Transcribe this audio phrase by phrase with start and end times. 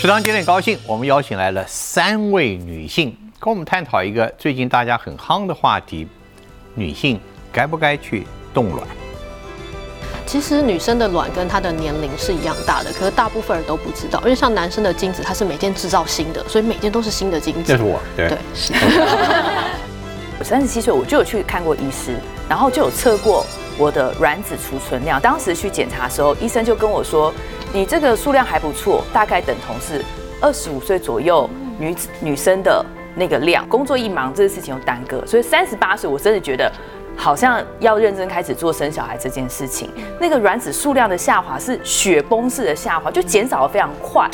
[0.00, 6.08] 食堂今天很高兴，我们邀请来了三位女性，跟我们探讨一个最近大家很夯的话题：
[6.74, 7.20] 女性
[7.52, 8.88] 该不该去冻卵？
[10.24, 17.64] 其实女生的卵跟她的年龄是一样大的，可是大部分人都不知道，因为像男生的精子，它是每天制造新的，所以每天都是新的精子。
[17.66, 18.72] 这是我，对对，是。
[20.38, 22.16] 我三十七岁，我就有去看过医师，
[22.48, 23.44] 然后就有测过
[23.80, 25.18] 我的卵子储存量。
[25.20, 27.32] 当时去检查的时候，医生就跟我说。
[27.72, 30.04] 你这个数量还不错，大概等同是
[30.40, 33.64] 二十五岁左右女女生的那个量。
[33.68, 36.68] 工作一忙，这个事情又耽搁，所以三十八岁，我真的觉得
[37.16, 39.88] 好像要认真开始做生小孩这件事情。
[40.20, 44.28] 那个卵子数量的下滑是雪崩式的下滑，就减少的非常快。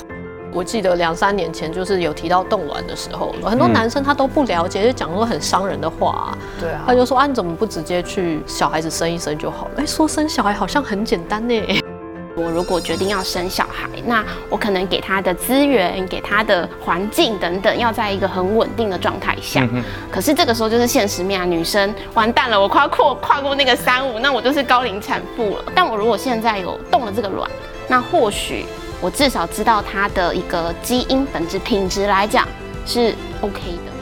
[0.56, 6.34] 我记得两三年前就是有提到冻卵的时候，很多男生他都不了解，就讲说很伤人的话。
[6.58, 9.72] 对啊，他就说啊，你怎么不直接去小孩子生一生就好了？
[9.76, 11.82] 哎，说生小孩好像很简单呢。
[12.34, 19.68] 我如果决定要生小孩，那我可能给他的资源、给他的环境等等，要在一个很稳定的状态下。
[19.70, 25.64] 嗯可是这个时候就是现实面啊，女生完蛋了，我跨过跨过那个三五，那我就是高龄产妇了。
[25.74, 27.50] 但我如果现在有动了这个卵，
[27.88, 28.64] 那或许
[29.00, 32.46] 我至少知道它的一个基因本质品质来讲
[32.84, 33.92] 是 OK 的。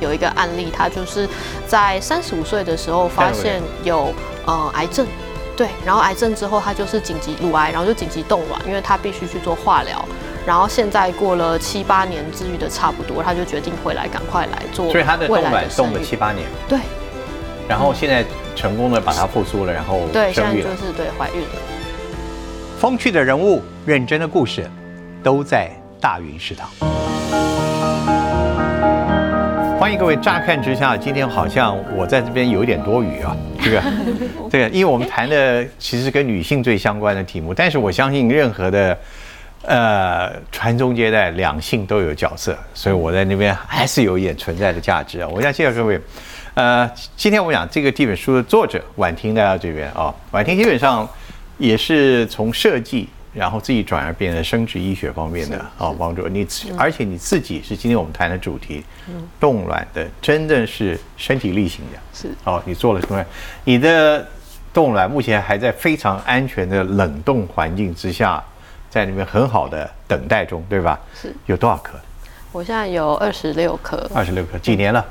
[0.00, 1.28] 有一个案例，他就是
[1.66, 4.12] 在三十五岁的时候发现有
[4.44, 5.06] 呃癌症。
[5.56, 10.04] 对，然后癌症之后，他就是紧急乳癌，然后就紧急冻卵，因为他必须去做化疗。
[10.44, 14.90] 然后现在过了七八年治愈的差不多，他就决定回来，赶快来做。
[14.90, 16.48] 所以他的冻卵冻了七八年。
[16.66, 16.80] 对。
[17.68, 18.24] 然后现在
[18.56, 21.48] 成功的把它复苏了，然后对，现在就是对怀孕了。
[22.82, 24.68] 风趣的人物，认真的故事，
[25.22, 26.68] 都在大云食堂。
[29.78, 30.16] 欢迎各位！
[30.16, 33.36] 乍看之下，今天好像我在这边有一点多余啊。
[33.62, 33.82] 这个，
[34.50, 38.98] 这个，因为我们谈的其实跟女性最相关的题目，但是我相信任何的
[39.64, 45.28] 呃传宗接代，两性都有角色，所以我在那边还是有一点存在的价值啊。
[45.28, 46.00] 我想介绍各位，
[46.54, 51.08] 呃，今天我讲这个这本书的作者婉婷来到这边啊，婉婷基本上
[51.66, 53.08] 也是从设计。
[53.34, 56.46] 然后自己转而变成生殖医学方面的哦帮助你，
[56.76, 63.26] 而且你自己是今天我们谈的主题，嗯冻卵的真正是身体力行的，是哦，你做了冻卵，
[63.64, 64.28] 你的
[64.70, 68.44] 冻卵目前还在非常安全的冷冻环境之下，
[68.90, 71.00] 在里面很好的等待中，对吧？
[71.18, 71.98] 是有多少颗？
[72.52, 75.02] 我现在有二十六颗，二十六颗，几年了？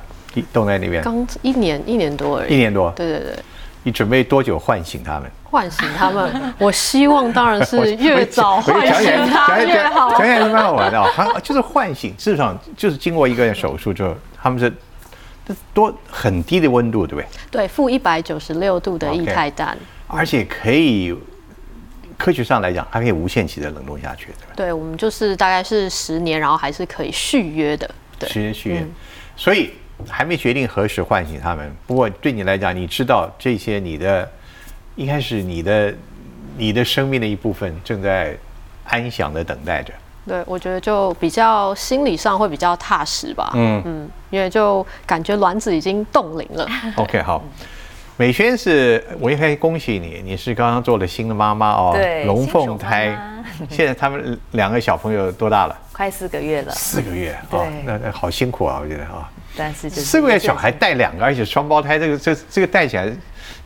[0.53, 1.01] 冻在那边？
[1.01, 2.53] 刚一年，一年多而已。
[2.53, 2.91] 一年多？
[2.95, 3.35] 对对对。
[3.83, 5.29] 你准备多久唤醒他们？
[5.43, 10.09] 唤醒他们， 我希望当然是越早唤醒他越好。
[10.11, 14.71] 讲起来是蛮好玩的，他就是唤醒，事实上就是经过一个手术之后，他们是
[15.73, 17.27] 多很低的温度，对不对？
[17.49, 19.77] 对，负一百九十六度的液态氮，
[20.07, 21.13] 而且可以
[22.17, 24.53] 科学上来讲，它可以无限期的冷冻下去，对吧？
[24.55, 28.87] 对，我们就是大概是十年，然后还是可以续约的，对十年续约，
[29.35, 29.71] 所以。
[30.09, 31.71] 还没决定何时唤醒他们。
[31.85, 34.29] 不过对你来讲，你知道这些，你的
[34.95, 35.93] 应该是你的
[36.57, 38.35] 你的生命的一部分正在
[38.85, 39.93] 安详的等待着。
[40.27, 43.51] 对，我觉得就比较心理上会比较踏实吧。
[43.55, 46.67] 嗯嗯，因为就感觉卵子已经冻龄了。
[46.97, 47.43] OK，好。
[48.17, 53.17] 美萱是，我应该恭喜你，你是刚刚做了新的妈妈哦，对，龙凤胎。
[53.67, 55.75] 现在他们两个小朋友多大了？
[55.91, 56.71] 快四个月了。
[56.71, 59.27] 四个月，哦，那那好辛苦啊，我觉得啊。
[59.61, 63.07] 但是四个月小孩带两个，而且双胞胎，这个这这个带起来，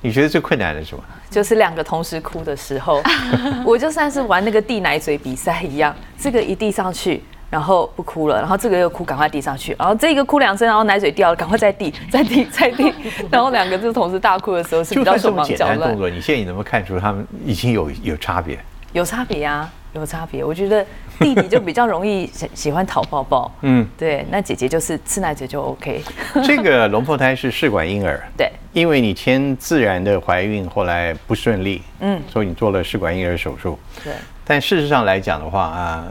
[0.01, 1.01] 你觉得最困难的是什么？
[1.29, 3.01] 就是两个同时哭的时候，
[3.63, 12.93] 我就算是玩那个递奶嘴比赛一样，这个一递上去，然后不哭了，然后这个又哭，赶快递上去，然后这个哭两声，然后奶嘴掉了，赶快再递， 再递， 再递，
[13.31, 15.91] 然后两个就同时大哭的时候是比较手忙脚乱。
[15.91, 18.59] 动作，你现在你能不能看出他们已经有有差别？
[18.91, 19.71] 有差别啊。
[19.99, 20.85] 有差别，我觉得
[21.19, 26.01] 弟弟就比较容易 喜喜欢讨抱抱，嗯，对，那姐姐就是吃奶嘴就 OK。
[26.43, 34.13] 这个龙凤胎是试管婴儿， 对，因为你签自然的怀孕，后来不顺利，嗯，所以你做了试管婴儿手术，对。
[34.43, 36.07] 但事实上来讲的话啊，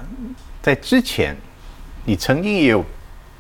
[0.61, 1.37] 在之前，
[2.05, 2.85] 你曾经也有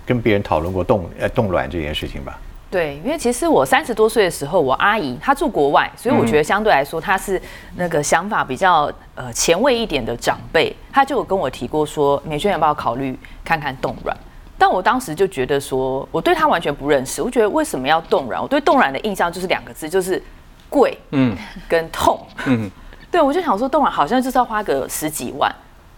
[0.06, 2.38] 跟别人讨论过冻呃冻卵这件事情吧？
[2.74, 7.40] 对，因为其实我三十多岁的时候，我阿姨她住国外，所以我觉得相对来说她是
[7.76, 14.16] 那个想法比较呃前卫一点的长辈，她就有跟我提过说，美萱要不要考虑看看冻卵？
[14.58, 18.42] 但我当时就觉得说，我对她完全不认识，我觉得为什么要冻卵？
[18.42, 20.20] 我对冻卵的印象就是两个字，就是
[20.68, 21.36] 贵，嗯，
[21.70, 22.68] 跟痛， 嗯，
[23.08, 25.48] 对我就想说冻卵好像就是要花个十几万，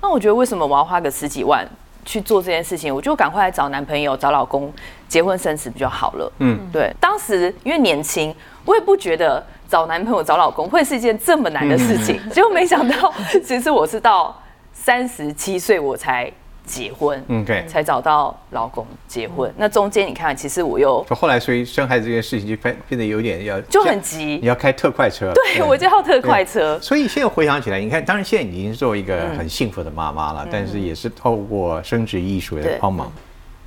[0.02, 1.66] 那我觉得为什么我要花个十几万？
[2.06, 4.72] 去做这件事情，我就赶快来找男朋友、找老公
[5.08, 6.32] 结婚生子不就好了？
[6.38, 6.90] 嗯，对。
[6.98, 12.18] 当时因为年轻，我也不觉得找男朋友、找老公会是一件这么难的事情。
[12.30, 13.12] 结果没想到，
[13.44, 14.40] 其实我是到
[14.72, 16.32] 三十七岁我才
[16.66, 17.64] 结婚，嗯对。
[17.66, 19.50] 才找到老公结婚。
[19.56, 24.38] 那中间你看，其实我又就后来所以生孩子这件事情就变变得有点要就很急。
[24.42, 32.78] 你要开特快车，对我就要特快车，所以现在回想起来，你看，当然现在已经做一个很幸福的妈妈了，但是也是透过生殖艺术的对。
[32.80, 33.10] 帮忙。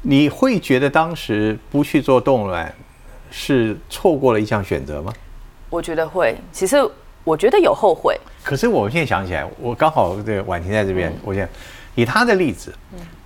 [0.02, 2.74] 你会觉得当时不去做冻卵
[3.32, 5.14] 是错过了一项选择吗？
[5.70, 6.36] 我觉得会。
[6.52, 6.78] 其实
[7.24, 11.48] 我觉得有后悔，可是我现在想起来，我刚好这个婉婷在这边，我想
[12.00, 12.74] 以他的例子，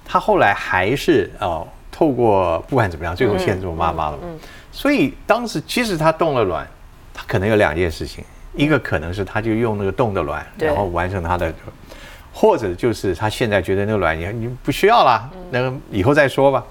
[0.04, 4.18] 他后来还是哦，透过不管怎么样，最后现在做妈妈了。
[4.72, 6.68] 所以当时即使他冻了卵，
[7.14, 8.24] 他可能有两件事情，
[8.56, 10.68] 一个可能是他就用那个冻的卵，对。
[10.68, 11.54] 然后完成他的，
[12.34, 16.64] 或者就是他现在觉得那个卵你你不需要了，那个以后再说吧。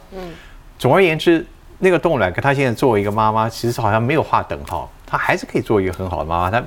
[0.78, 1.46] 总而言之，
[1.78, 6.60] 那个冻卵跟他现在作为一个妈妈，其实好像没有划等号，他还是可以做一个很好的妈妈，他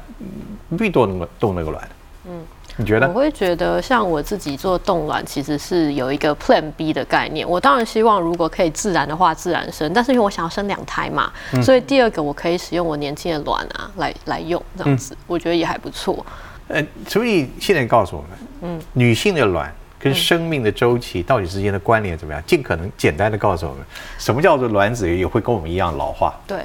[0.69, 1.89] 不必冻那个冻那个卵。
[2.27, 2.41] 嗯，
[2.77, 3.07] 你觉我得？
[3.09, 7.47] 会觉得，像我自己做冻卵，其实是有一个 Plan B 的概念。
[7.47, 9.91] 我当然希望，如果可以自然的话，自然生。
[9.93, 11.31] 但是因为我想要生两胎嘛，
[11.63, 16.25] 所以第二个我可以使用我年轻的卵啊来来用，这样子，我觉得也还不错。
[16.67, 18.31] 呃，所以现在告诉我们，
[18.61, 19.73] 嗯，女性的卵
[20.05, 22.39] 跟生命的周期到底之间的关联怎么样？
[22.45, 23.83] 尽可能简单的告诉我们，
[24.19, 26.31] 什么叫做卵子也会跟我们一样老化？
[26.45, 26.59] 对，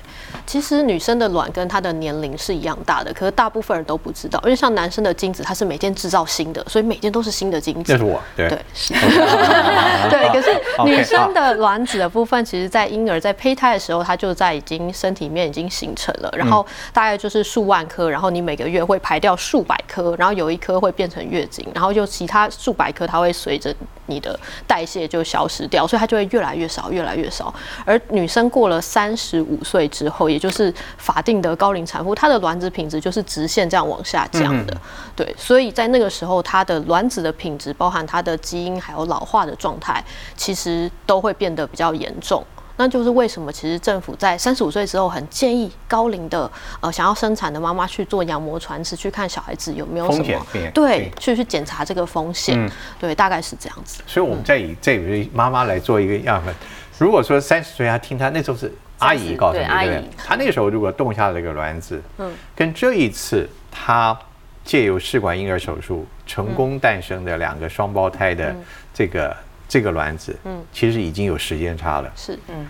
[0.45, 7.99] 其实女生的卵跟她的年龄是一样大的，可是大部分人都不知道，因为像男生的精子，它是每天制造新的，所以每天都是新的精子那。
[7.99, 10.29] 是我，对，对， 是，对。
[10.31, 10.51] 可是
[10.85, 23.75] 女生的卵子的部分，其实在婴儿在胚胎的时候，它就在已经身体里面已经形成了，然后大概就是数万颗，然后你每个月会排掉数百颗，然后有一颗会变成月经，然后就其他数百颗它会随着
[24.07, 27.53] 你的代谢就消失掉，所以它就会越来越少，越来越少。
[27.85, 34.77] 而女生过了三十五岁之后，也就是法定的高龄产妇，她的卵子品质就是直线这样往下降的。
[35.15, 40.03] 对，所以在那个时候，她的卵子的品质，包含她的基因还有老化的状态，
[40.37, 42.45] 其实都会变得比较严重。
[42.81, 46.51] 那就是为什么其实政府在三十五岁之后，很建议高龄的
[46.81, 52.59] 呃想要生产的妈妈去做羊膜穿刺，去看小孩子有没有什风险么对对，去去检查这个风险。
[52.59, 54.03] 嗯对，大概是这样子。
[54.07, 56.55] 所以我们再以这位妈妈来做一个样本。
[56.97, 60.11] 如果说三十岁，她听她那时候是阿姨告诉你，对阿姨对不对？
[60.17, 64.19] 她那个时候如果动下了这个卵子，嗯，跟这一次她
[64.65, 68.57] 借由试管婴儿手术成功诞生的两个双胞胎的
[68.95, 69.37] 这个
[69.71, 72.69] 这个卵子，嗯，其实已经有时间差了，是，嗯。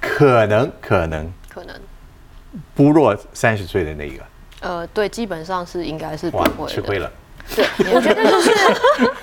[0.00, 1.74] 可能可能可能，
[2.76, 4.22] 不弱三十岁的那个，
[4.60, 6.72] 呃，对，基本上是应该是不哇，会的。
[6.72, 7.10] 吃亏了。
[7.56, 8.52] 对， 我觉得就是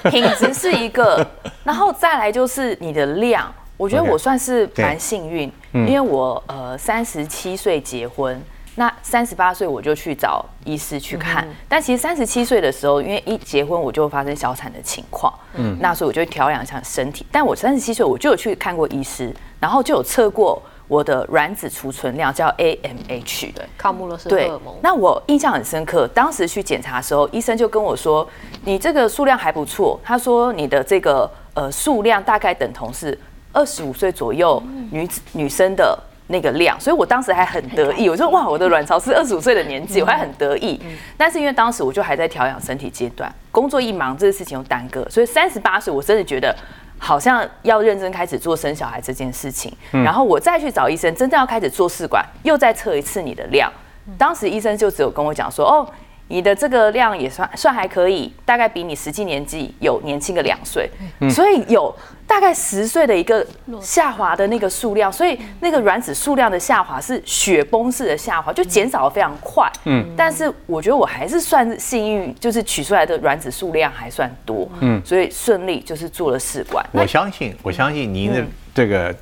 [0.10, 1.26] 品质是一个，
[1.64, 3.50] 然后再来就是你的量。
[3.78, 4.84] 我觉得我算是对。
[4.84, 5.88] 蛮幸运，嗯。
[5.88, 8.42] 因为我呃三十七岁结婚，
[8.76, 11.48] 那三十八岁我就去找医师去看。
[11.70, 17.26] 但其实三十七岁的时候，因为一结婚我就发生小产的情况，嗯，那所以我就调养一下身体。
[17.32, 23.66] 但我三十七岁我就有去看过医师，然后就有测过我的卵子储存量，叫 AMH，对。
[23.78, 28.28] 抗穆勒氏荷对尔蒙，，那我印象很深刻，当时去检查的时候，医生就跟我说，
[28.66, 30.00] 你这个数量还不错。
[30.04, 33.18] 他说你的这个呃数量大概等同是
[33.52, 35.98] 二十五岁左右女子女生的
[36.28, 40.80] 那个量，所以我当时还很得意，我说哇，我的卵巢是二十五岁的年纪，我还很得意。
[41.18, 46.56] 但是因为当时我就还在调养身体阶段，工作一忙，这个事情又耽搁，所以三十八岁我真的觉得。
[47.00, 53.70] 好像要认真开始做生小孩这件事情，然后我再去找医生，真正要开始做试管，又再测一次你的量。
[54.18, 55.86] 当时医生就只有跟我讲说，哦，
[56.30, 60.90] 你的这个量也算算还可以，大概比你实际年纪有年轻个两岁，
[61.30, 61.94] 所以有
[62.34, 63.46] 大概十岁的一个
[63.80, 69.72] 下滑的那个数量，所以那个卵子数量的下滑是雪崩式的下滑，就减少的非常快。
[69.86, 76.84] 嗯，但是我觉得我还是算是幸运，就是取出来的卵子数量还算多，嗯，所以顺利就是做了试管。
[76.92, 79.16] 我相信，我相信您的这个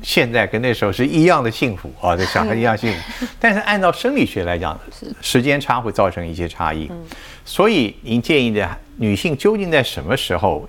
[0.00, 3.26] 现在跟那时候是一样的幸福啊，这小孩一样幸福。
[3.40, 4.78] 但是按照生理学来讲，
[5.20, 6.88] 时间差会造成一些差异。
[7.44, 10.64] 所以您建议的女性究竟在什么时候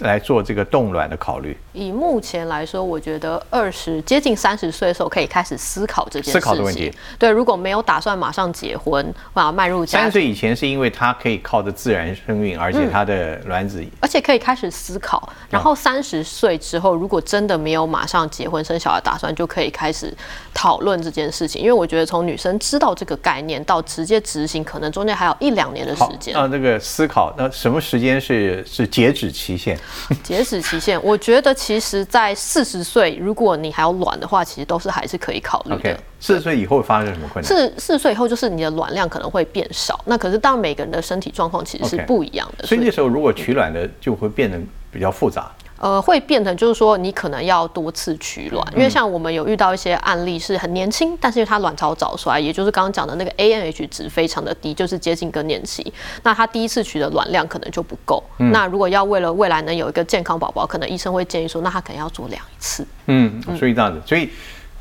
[0.00, 1.56] 来做这个冻卵的考虑？
[1.72, 6.40] 以目前来说，我觉得二十接近三十岁的时候可以开始思考这件事情。
[6.40, 6.92] 思考的问题。
[7.18, 15.28] 对，如果没有打算马上结婚，啊，迈入家，三十岁以前是因为他可以靠着自然生育，而且他的卵子而且可以开始思考。
[15.50, 20.12] 然后三十岁之后，如果真的没有马上结婚生小孩打算，就可以开始
[20.52, 21.60] 讨论这件事情。
[21.60, 26.36] 因为我觉得从女生知道这个概念到直接执行，可能中间还有一两年的时间。
[26.36, 29.78] 啊，那个思考，那什么时间是是截止期限？
[30.22, 35.98] 截止期限，我觉得其实在四十岁，如果你还有卵的话，其实都是还是可以考虑的。
[36.20, 37.44] 四十岁以后会发生什么困难？
[37.44, 40.00] 四四十岁以后，就是你的卵量可能会变少。
[40.06, 44.58] 那可是当然每个人的身体状况其实是不一样的，所以那时候如果取卵的就会变得
[44.90, 45.50] 比较复杂。
[45.78, 58.22] 呃，会变成就是说，你可能要多次取卵，因为像我们有遇到一些案例是很年轻，但是因为他卵巢早衰，也就是刚刚讲的那个 AMH 值非常的低，就是接近更年期，那他第一次取的卵量可能就不够。
[58.36, 62.86] 那如果要为了未来能有一个健康宝宝，可能医生会建议说，那他可能要做两次。
[63.06, 64.30] 嗯，所以这样子，所以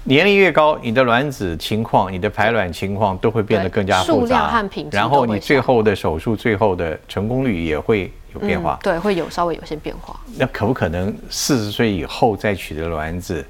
[0.06, 8.80] 年龄越高，你的卵子情况、你的排卵情况都会变得更加复数量杂和品，质然后你最下后的手术最后的成功率也会有变化。
[8.82, 10.20] 对，会有稍微有些变化。
[10.38, 13.46] 那可不可能四十岁以后再取的卵子，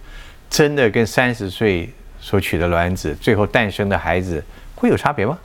[0.50, 4.44] 真的跟三十岁所取的卵子最后诞生的孩子
[4.76, 5.38] 会有差别吗？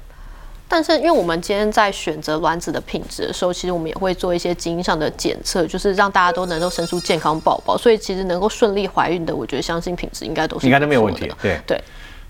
[0.70, 7.74] 但是，因为我们今天在选择卵子的品质的时候，其实我们也会做一些基因上的检测，就是让大家都能够生出健康宝宝。
[7.74, 11.14] 所以，其实能够顺利怀孕的，我觉得相信品质应该都是应该都没有问。
[11.14, 11.82] 题对对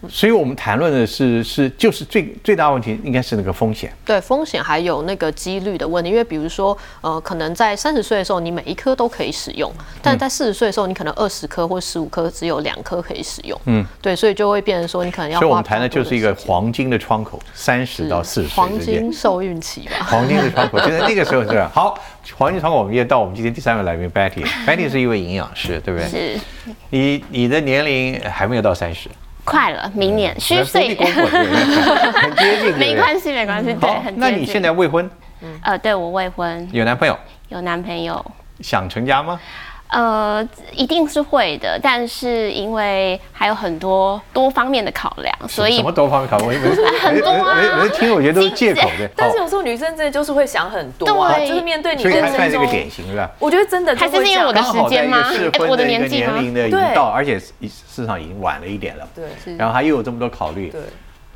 [0.09, 3.93] 所以我们谈论的是是就是最最大问题应该是那个风险。
[4.05, 13.61] 对，风险还有那个几率的问题，因为比如说，呃，可能在三十岁的时候，你每一颗都可以使用，但是在四十岁的时候，你可能二十颗或十五颗只有两颗可以使用。
[13.65, 19.13] 嗯，对，所以就会变成说，你可能要花所以我们谈的就是一个黄金的窗口，三十到四十岁黄金。
[19.13, 20.07] 受孕期吧。
[20.09, 21.71] 黄金的窗口，就在那个时候是吧？
[21.75, 21.99] 好，
[22.37, 24.45] 黄金窗口，我们也到我们今天第三位来宾 Betty。
[24.65, 26.09] Betty 是一位营养师，对不对？
[26.09, 26.41] 是
[26.91, 29.09] 你你的年龄还没有到三十，
[29.49, 30.39] 快了，明年。
[30.39, 30.95] 虚岁？
[31.01, 35.09] 很接近，没关系，没关系，对，很，那你现在未婚，
[35.63, 38.25] 呃，对我未婚，有男朋友，有男朋友，
[38.61, 39.41] 想成家吗？
[39.91, 46.45] 呃，一定是会的，但是因为还有很多多方面的考量，所以什么多方面考虑？
[46.45, 49.09] 我每次 很多啊听，我觉得都是借口的。
[49.17, 53.31] 但是有时候女生真的就是会想很多啊，对就是面对你所以人生他算是个，典型是吧？
[53.39, 55.27] 我觉得真的就还是因为我的时间吗
[55.69, 57.51] 我的年纪吗年龄的已到，而且事
[57.89, 59.09] 实上已经晚了一点了。
[59.15, 59.25] 对
[59.57, 60.81] 然后他又有这么多考虑，对，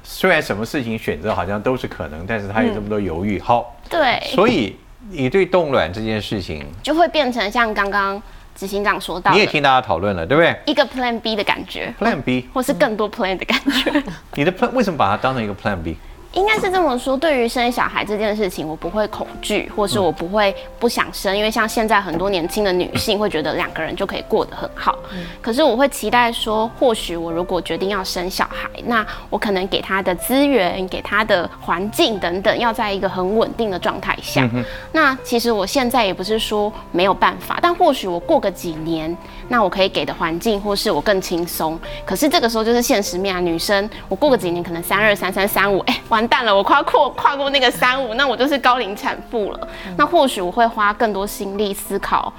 [0.02, 3.40] 虽然什么事情选择好像都是可能，但是他有这么多犹豫。
[3.40, 4.76] 好，对，所以
[5.10, 8.22] 你对冻卵这件事情，就会变成像刚刚
[8.54, 14.02] 执行长说到你也听大家讨论了，对不对一个 Plan B 的感觉，？Plan B，或是更多 Plan 的感觉。
[14.34, 15.96] 你的 Plan 为什么把它当成一个 Plan B？
[16.32, 24.98] 应该是这么说，对于生小孩这件事情，我不会恐惧，或是我不会不想生，因为像现在很多年轻的女性会觉得两个人就可以过得很好。
[25.40, 34.48] 可是我会期待说，或许我如果决定要生小孩，那我可能给他的资源、给他的环境等等，要在一个很稳定的状态下。
[34.90, 39.14] 那其实我现在也不是说没有办法，但或许我过个几年，
[39.52, 41.78] 那我可以给的环境或是我更轻松。
[42.06, 49.68] 可是这个时候就是现实面啊，女生我过个几年可能三二、三三、三五，哎，完蛋了，我跨过跨跨过那个三五，那我就是高龄产妇了。
[49.98, 52.32] 那或许我会花更多心力思考，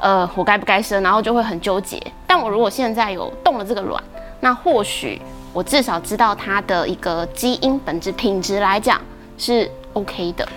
[0.00, 2.02] 呃，我该不该生，然后就会很纠结。
[2.26, 4.02] 但我如果现在有动了这个卵，
[4.40, 9.00] 那或许我至少知道它的一个基因本质品质来讲
[9.38, 10.48] 是 OK 的。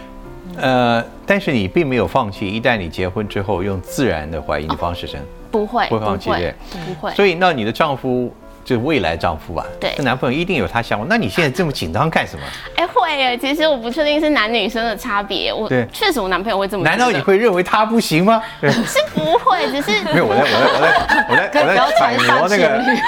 [0.58, 6.54] 呃，但是你并没有放弃，一旦你结婚之后，用自然的怀孕的方式生，不会，不会放弃对
[6.86, 7.14] 不会。
[7.14, 8.34] 所以那你的丈夫。
[8.66, 11.06] 就是未来丈夫吧，对这男朋友一定有他想法。
[11.10, 12.44] 那你现在这么紧张干什么？
[12.76, 15.52] 哎、会耶，其实我不确定是男女生的差别。
[15.52, 16.84] 我对确实我男朋友会这么。
[16.84, 18.40] 难道你会认为他不行吗？
[18.62, 22.68] 是不会，只是 没有，我在我在我在我在我在揣摩那个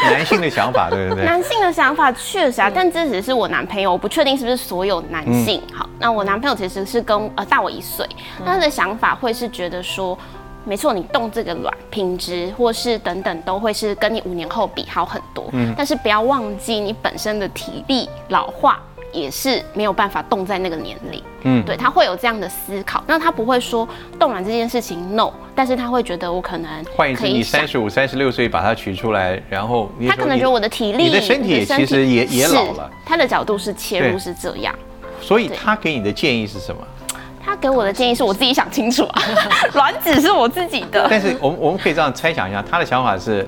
[0.10, 1.25] 男性的想法，对不对？
[1.25, 5.62] 男性的想法确实啊，但这只是我男朋友，我不确定是不是所有男性。
[5.71, 8.03] 好，那我男朋友其实是跟呃大我一岁，
[8.43, 10.17] 他的想法会是觉得说。
[10.65, 15.74] 没错，你动这个卵品质或是等等都会是跟你五年后比好很多，嗯。
[15.75, 18.80] 但是不要忘记你本身的体力老化
[19.12, 23.88] 也是没有办法动在那个年龄，嗯，对他会有这样的思考，那他不会说
[24.18, 34.74] 冻卵这件事情 no，但是他会觉得我可能换一次，可以想你三十五、三十六岁把它取出来，然后你他可能觉得我的体力、你的身体其实也也是老了，他的角度是切入是这样。
[35.20, 36.82] 所以他给你的建议是什么？
[37.43, 39.24] 他给我的建议是我自己想清楚啊，
[39.74, 41.07] 卵子是我自己的。
[41.10, 43.48] 但是我们我们可以这样猜想一下，他的想法是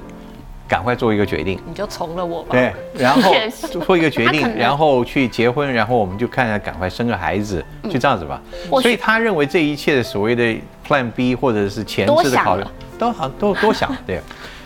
[0.68, 2.50] 赶快做一个决定，你就从了我吧。
[2.52, 3.34] 对，然后
[3.86, 8.42] 做一个决定，然后去结婚，然后我们就看看赶快生个孩子，就这样子吧。
[8.82, 10.44] 所以他认为这一切的所谓的
[10.88, 12.64] Plan B 或者是前置的考虑
[12.98, 14.20] 都好都多想，对。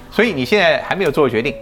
[0.09, 1.53] 所以你现在还没有做决定，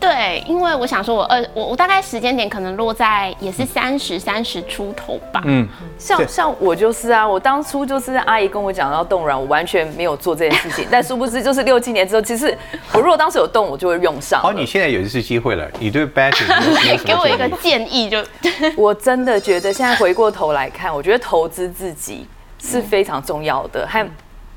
[0.00, 5.42] 对，因为我想说我二我我大概时间点可能落在也是三十三十出头吧。
[5.44, 12.56] 嗯，像像我就是啊，我当初就是阿姨跟我讲要冻卵，我完全没有做这件事情， 但殊不知就是六七年之后，其实
[12.92, 14.44] 我如果当时有动，我就会用上了。
[14.44, 18.08] 好，你现在有一次机会了，你对有什 给我一个建议？
[18.08, 18.24] 就，
[18.76, 22.26] 我真的觉得现在回过头来看，我觉得投资自己
[22.60, 24.08] 是非常重要的，和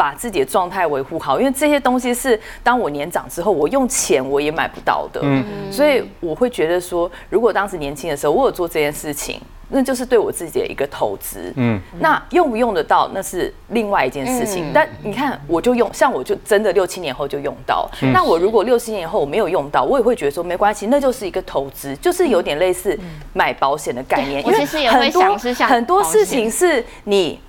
[0.02, 5.22] 把自己的状态维护好，因为这些东西是当我年长之后，我用钱我也买不到的。
[5.24, 9.40] 嗯，所以我会觉得说，如果当时年轻的时候我有做这件事情，
[9.70, 11.54] 那就是对我自己的一个投资。
[11.56, 14.72] 嗯，那用不用得到，那是另外一件事情。
[14.74, 17.88] 但你看，我就用，像我就真的六七年后就用到。
[18.12, 22.98] 那我如果六七年后我没有用到，我也会觉得说没关系，那就是一个投资，就是有点类似
[23.34, 24.42] 买保险的概念。
[24.44, 27.40] 我其实也会想是很多事情是你。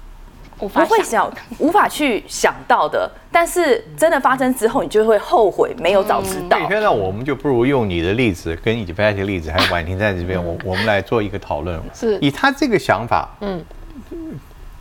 [0.68, 6.58] 不会想，无法去想到的，但是真的发生之后，你就会后悔没有早知道。
[6.68, 11.80] 现在我们就不如用你的例子跟以及白的例子，还有婉婷在这边， 我我们来做一个讨论。
[11.94, 13.64] 是以他这个想法，嗯，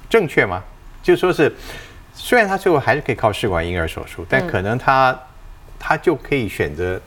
[0.10, 0.62] 正确吗？
[1.04, 1.52] 就说是，
[2.14, 5.18] 虽然他最后还是可以靠试管婴儿手术，但可能他
[5.80, 7.02] 他就可以选择。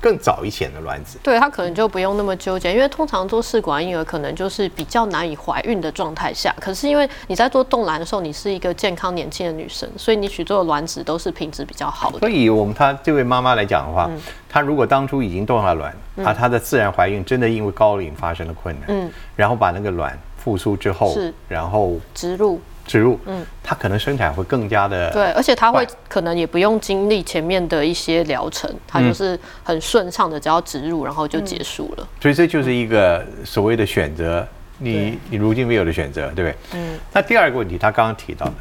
[0.00, 12.18] 更早一些的卵子，对他可能就不用那么纠结，因为通常做试管婴儿可能就是比较难以怀孕的状态下，可是因为你在做冻卵的时候，你是一个健康年轻的女生，所以你取做的卵子都是品质比较好的。
[12.18, 14.10] 所以，我们她这位妈妈来讲的话，
[14.48, 22.60] 她如果当初已经冻了卵，啊，她的自然怀孕真的因为高龄发生了困难，嗯，然后把那个卵复苏之后，是，然后植入。
[22.86, 32.08] 植入，嗯，它可能生产会更加的对，而且它会可能也不用经历前面的一些疗程，它就是很顺畅的，只要植入然后就结束了。
[32.20, 34.46] 所以这就是一个所谓的选择，
[34.78, 36.56] 你你如今没有的选择，对不对？
[36.74, 36.98] 嗯。
[37.12, 38.54] 那第二个问题，他刚刚提到的，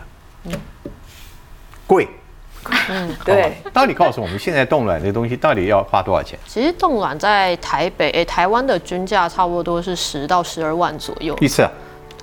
[0.46, 0.54] 嗯，
[1.86, 2.08] 贵，
[2.90, 3.58] 嗯， 对。
[3.72, 6.40] 到底告诉我们，现在冻卵这东西到底要花多少钱？
[6.48, 11.68] 其实冻卵在台北，哎，台湾的均价差不多是十到十二万左右一次。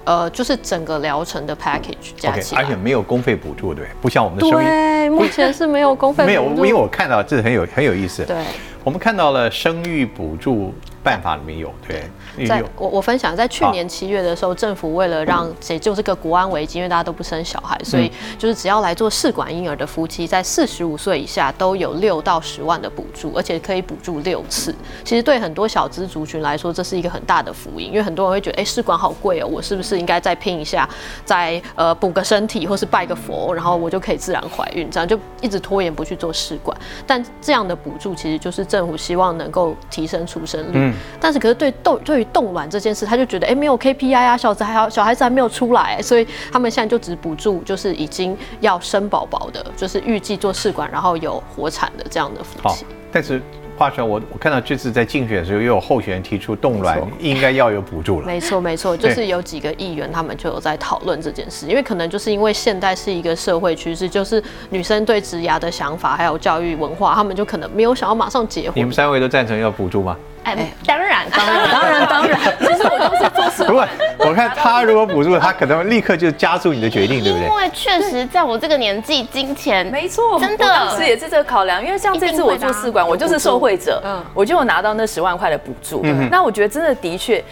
[0.04, 8.36] 呃，就是整个疗程的 package 加起来，而且没有公费补助，对，不像我们的生育，对，目前是没有公费， 没有，因为我看到这很有很有意思，对，
[8.84, 10.72] 我们看到了生育补助。
[11.04, 18.08] 办法里面有对，在我我分享，在去年七月的时候，政府为了让谁就这个国安危机，因为大家都不生小孩，所以
[18.38, 24.72] 就是只要来做试管婴儿的夫妻，在四十五岁以下都有六到十万的补助，而且可以补助六次。
[25.02, 30.88] 其实对很多小资族群来说，这是一个很大的福音，因为很多人会觉得，哎，试管好贵哦，我是不是应该再拼一下，
[31.24, 36.78] 再呃补个身体，或是拜个佛，然后我就可以自然怀孕，这样就一直拖延不去做试管。
[37.04, 40.92] 但这样的补助其实就是政府希望能够提升出生率。
[41.20, 52.86] 但是，可是对冻对于冻卵这件事，他就觉得哎，没有 KPI 啊，小子还好，小孩子还没有出来，所以他们现在就只补助，就是已经要生宝宝的，就是预计做试管，然后有活产的这样的夫妻。
[53.12, 53.42] 但是。
[53.76, 58.26] 话说我我看到这次在竞选的时候，又有候选人提出冻卵应该要有补助了。
[58.26, 68.72] 没错没错，就是有几个议员他们就有在讨论这件事，因为可能就是因为现代是一个社会趋势，就是女生对职涯的想法还有教育文化，他们就可能没有想要马上结婚。
[68.76, 70.16] 你们三位都赞成要补助吗？
[70.44, 72.38] 哎，当然，当然，当然，当然。
[72.58, 73.64] 其实我都是做事。
[73.64, 73.86] 不过，
[74.18, 77.48] 我看他如果补助，他可能立刻就加速你的决定，对不对？
[77.48, 81.84] 因为确实在我这个年纪，金钱没错，真的，当时也是这个考量。
[81.84, 86.02] 因为像这次我做试管，我就是受惠者，嗯，我就有拿到那十万块的补助。
[86.30, 87.42] 那我觉得真的的确。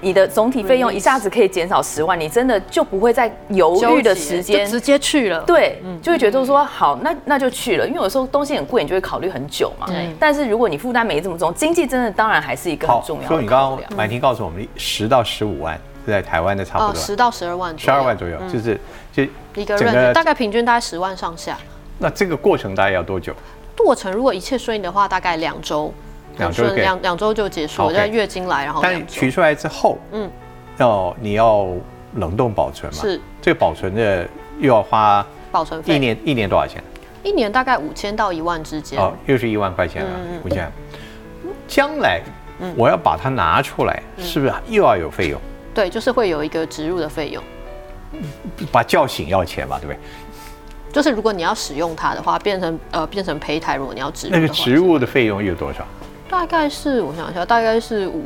[0.00, 9.86] 你的总体费用一下子可以减少十万，你真的就不会再犹豫的时间直接去了，对，就会觉得说好，那那就去了，因为有时候东西很贵，你就会考虑很久嘛。
[9.86, 10.08] 对。
[10.18, 13.28] 但是如果你负担没这么重，经济真的当然还是一个很重要的。
[13.28, 18.78] 所以你刚刚满婷告诉我们，十到十五万是在台湾的差不多，十到十二万，十二万左右，就是
[19.12, 19.22] 就
[19.54, 21.56] 一个人大概平均大概十万上下。
[21.98, 23.34] 那这个过程大概要多久？
[23.76, 25.92] 过程如果一切顺利的话，大概两周，
[26.40, 27.84] 两周两两周就结束。
[27.84, 30.28] 我在月经来，然后但取出来之后，嗯。
[30.78, 31.68] 要你要
[32.14, 33.02] 冷冻保存嘛？
[33.02, 34.26] 是这个保存的
[34.58, 36.82] 又要花保存费，一年一年多少钱？
[37.22, 38.98] 一年大概五千到一万之间。
[38.98, 40.10] 哦，又是一万块钱了，
[40.42, 40.72] 五千。
[41.68, 42.22] 将来
[42.76, 45.38] 我要把它拿出来，是不是又要有费用？
[45.74, 47.44] 对，就是会有一个植入的费用。
[48.72, 49.98] 把叫醒要钱嘛，对不对？
[50.90, 55.86] 就是如果你要使用它的话，变成呃变成胚胎，如果你要植入，那个植入的费用有多少？
[56.30, 58.24] 大概是我想一下，大概是五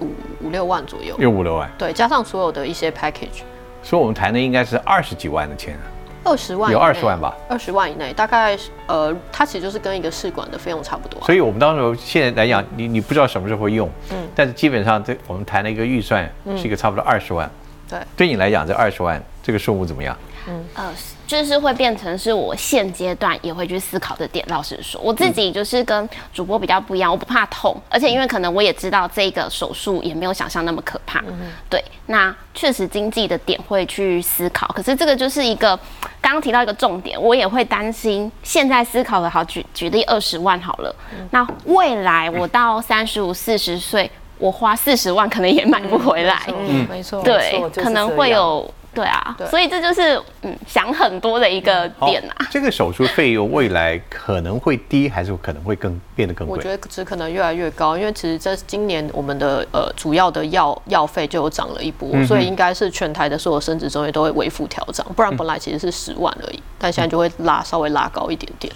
[0.00, 0.10] 五
[0.40, 3.42] 五六万左右，有五六万，对，加上所有的一些 package，
[3.82, 5.78] 所以我们谈的应该是二十几万的钱，
[6.24, 11.20] 二十万有二十万吧，二十万以内，大概呃，它其实就是跟一个试管的费用差不多。
[11.26, 17.50] 所以我们当时现在来讲，你你不知道什么时候会用，嗯，但是基本上这我们谈的一个预算是一个差不多二十万，
[17.86, 20.16] 对，对你来讲这二十万这个数目怎么样？
[20.48, 20.64] 嗯。
[20.74, 20.90] 呃，
[21.26, 24.44] 就是会变成是我现阶段也会去思考的点。
[24.48, 31.22] 老实说，我自己就是跟主播比较不一样，我不怕痛，而且因为可能我也知道这个手术也没有想象那么可怕。
[31.70, 34.66] 对，那确实经济的点会去思考。
[34.68, 35.76] 可是这个就是一个
[36.20, 38.30] 刚刚提到一个重点，我也会担心。
[38.42, 40.94] 现在思考的好，举举例二十万好了，
[41.30, 46.42] 那未来我到三十五、四十岁，我花四十万可能也买不回来。
[46.48, 48.68] 嗯，没错，对，可能会有。
[48.94, 52.46] 对啊，对所以这就是嗯想很多的一个好点啊。
[52.50, 56.56] 这个手术费用未来可能会低，还是可能会更变得更贵？
[56.56, 68.72] 我觉得只可能越来越高，因为其实这今年我们的呃主要的药药费就有涨了一波，嗯所以应该是全台的所有生殖中心都会微幅调涨，不然本来其实是十万而已，但现在就会拉稍微拉高一点点。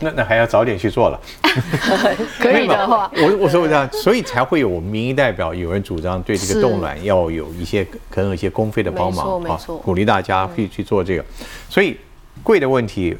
[0.00, 1.20] 那那还要早点去做了。
[2.38, 2.86] 可以的。
[2.86, 11.24] 话，我我说我这样，所以才会有我们民意代表有人主张对这个是冻卵要有一些可能有一些公费的帮没错忙啊没错，鼓励大家去去做这个。
[11.68, 11.96] 所以
[12.42, 13.16] 贵的问题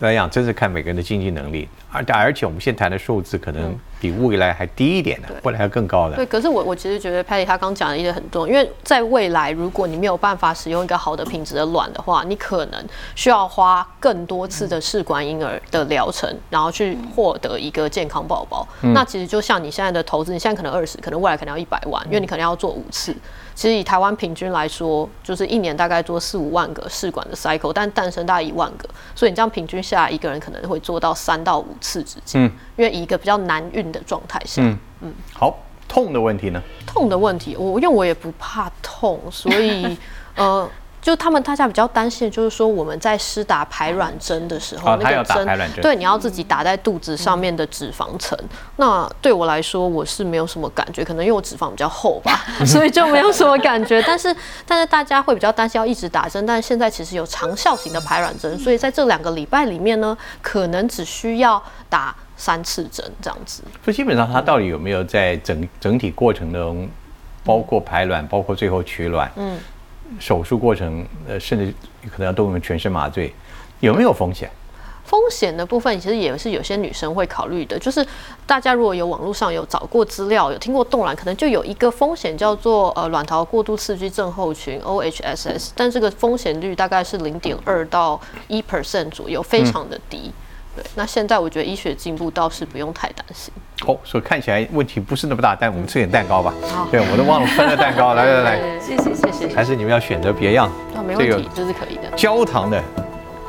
[0.00, 6.26] 来讲，真是看每个人的经济能力，而而且我们现在谈的数字可能比未来还低一点的，未来还更高的对，。
[6.26, 18.68] 可是我我其实觉得 Patty 他刚讲的一点很重要，因为在未来，如果你没有办法使用一个好的品质的卵的话，你可能需要花更多次的试管婴儿的疗程，然后去获得一个健康宝宝。
[18.92, 23.16] 那其实就像你现在的投资，你现在可能二十，可能未来可能要一百万，因为你可能要做五次。
[23.54, 32.42] 其实以台湾平均来说，就是一年大概做四五万个试管的 cycle，但诞生大概一万个，所以你这样平均下来，一个人可能会做到三到五次之间。
[32.42, 34.60] 嗯因为以一个比较难孕的状态下，
[35.00, 36.60] 嗯好，痛的问题呢？
[36.84, 39.96] 痛的问题，我因为我也不怕痛，所以
[40.34, 40.68] 呃，
[41.04, 48.36] 就他们大家比较担心，的就是说我们在施打排卵针的时候，哦他要打排卵针对，你要自己打在肚子上面的脂肪层。
[48.76, 54.02] 那对我来说，我是没有什么感觉，可能因为我脂肪比较厚吧， 所以就没有什么感觉。
[54.06, 54.34] 但是，
[54.66, 63.62] 但是大家会比较担心要一直打针，但是现在其实有长效型的排卵针，所以在这两个礼拜里面呢，可能只需要打三次针这样子。
[63.84, 66.88] 所以基本上它到底有没有在整整体过程中，
[67.44, 69.58] 包括排卵，包括最后取卵，嗯，
[70.18, 71.72] 手术过程，呃，甚至
[72.10, 73.32] 可能要动用全身麻醉，
[73.80, 74.50] 有没有风险？
[75.04, 78.04] 风险的部分其实也是有些女生会考虑的，就是
[78.46, 90.32] 大家如果有网络上有找过资料，有听过冻卵，可能就有一个风险叫做呃卵巢过度刺激症候群 OHSS，但这个风险率大概是零点二到一 percent 左右，非常的低。
[90.76, 93.52] 对，那现在我觉得医学进步倒是不用太担心。
[93.86, 96.52] 哦，所以看起来问题不是那么大，但我们吃点蛋糕吧。
[96.90, 102.10] 对，我都忘了分了蛋糕，来来来， 谢谢谢谢，还是你们要选择别样，啊没这个问题，这是可以的。
[102.16, 102.82] 焦糖的，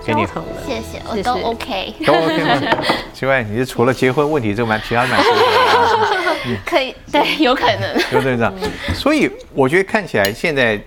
[0.05, 2.85] 给你焦糖的谢谢，都 OK， 都 OK 吗？
[3.13, 5.19] 奇怪，你是除了结婚问题之外，蛮其他蛮。
[6.65, 7.93] 可以，对，有可能。
[8.11, 10.79] 对对对，所以我觉得看起来现在，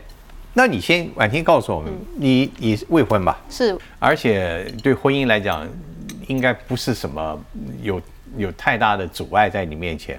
[0.55, 3.41] 那你先婉婷告诉我们，你你未婚吧？
[3.49, 5.67] 是而且对婚姻来讲，
[6.29, 7.45] 应该不是什么
[7.83, 8.01] 有
[8.37, 10.19] 有太大的阻碍在你面前。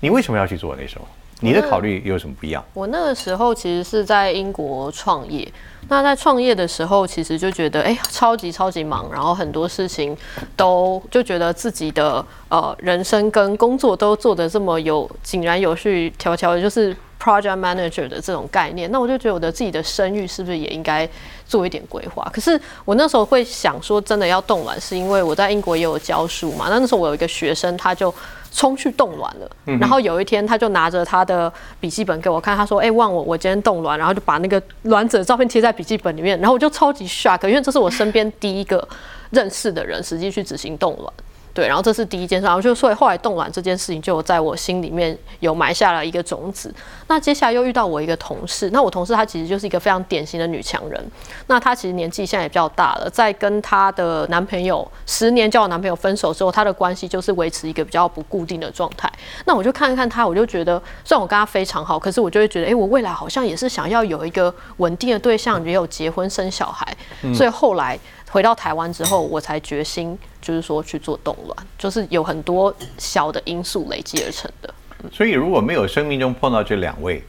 [0.00, 1.06] 你为什么要去做那时候？
[1.40, 2.64] 你的考虑有什么不一样？
[2.74, 5.46] 我那个时候其实是在英国创业，
[5.88, 10.16] 那在创业的时候，其实就觉得哎、超级超级忙，然后很多事情
[10.56, 21.08] 都就觉得自己的呃人生跟工作都做得这么有井然有序、条条，就是 project manager 的这种概念，那我就觉得我的自己的声誉是不是也应该
[21.46, 22.28] 做一点规划？
[22.34, 28.12] 可是我那时候会想说，真的要动卵，是因为我在英国也有教书嘛，那那时候我有一个学生，他就。
[28.52, 38.86] 冲去冻卵了，然后有一天他就拿着他的笔记本给我看，他说：“哎、忘我我今天冻卵。”然后就把那个卵子的照片贴在笔记本里面，然后我就超级 shock，因为这是我身边第一个
[39.30, 41.12] 认识的人实际去执行冻卵。
[41.58, 46.72] 对，然后这是第一件事，然后就所以后来冻卵这件事情就在我心里面有埋下了一个种子。
[47.08, 51.04] 那接下来又遇到我一个同事，那我同事她其实就是一个非常典型的女强人，
[51.48, 59.10] 那她其实年纪现在也比较大了，在跟她的男朋友十年交往男朋友分手之后，她的关系就是维持一个比较不固定的状态。
[59.44, 66.96] 那我就看看她，我就觉得虽然我跟她非常好，可是我就会觉得，哎、我未来好像也是想要有一个稳定的对象，也有结婚生小孩，
[67.34, 67.98] 所以后来。
[68.30, 74.72] 回到台湾之后，我才决心就是说去做动乱，就是有很多小的因素累积而成的。
[75.12, 77.22] 所以如果没有生命中碰到这两位，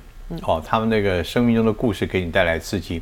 [0.44, 3.02] 哦，他们那个生命中的故事给你带来刺激，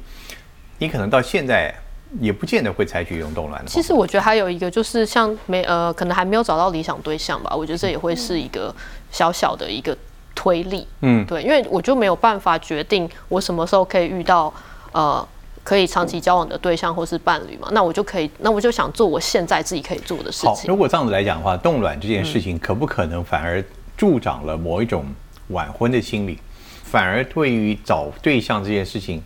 [0.80, 1.74] 你可能到现在
[2.20, 3.70] 也不见得会采取用冻卵的。
[3.70, 8.74] 其实我觉得还有一个就是像没呃，可能还没有找到理想对象吧，我觉得这也会是一个
[9.12, 9.98] 小小的一个
[10.34, 10.88] 推力。
[11.02, 14.54] 嗯对，因为我就没有办法决定我什么时候可以遇到
[14.92, 15.28] 呃
[15.68, 20.70] 可以长期交往的对象或是伴侣嘛，那我就可以，那我就想做我现在自己可以做的事，情。
[20.70, 23.62] 如果这样子来讲的话，冻卵这件事情可不可能反而
[23.98, 25.06] 助长了某一种
[25.50, 26.40] 晚婚的心理，
[26.86, 29.22] 反而对于找对象这件事情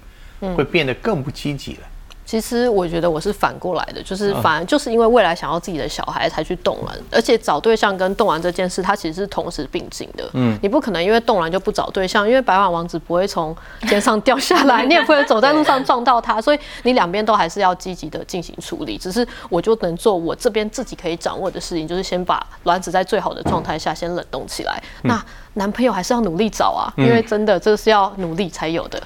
[0.56, 1.82] 会变得更不积极了？
[2.32, 10.30] 其实我觉得我是反过来的，就是嗯反而就是因为未来想要自己的小孩才去冻卵，而且找对象跟冻卵这件事，它其实是同时并进的。
[10.32, 18.98] 嗯，你不可能因为冻卵就不找对象，因为白马王子不会从天上掉下来， 你也不会走在路上撞到他，所以你两边都还是要积极的进行处理。
[18.98, 24.82] 只是我就能做我这边自己可以掌握的事情，就是先把卵子在最好的状态下先冷冻起来。
[25.02, 25.22] 那
[25.56, 29.04] 男朋友还是要努力找啊，因为真的这是要努力才有的。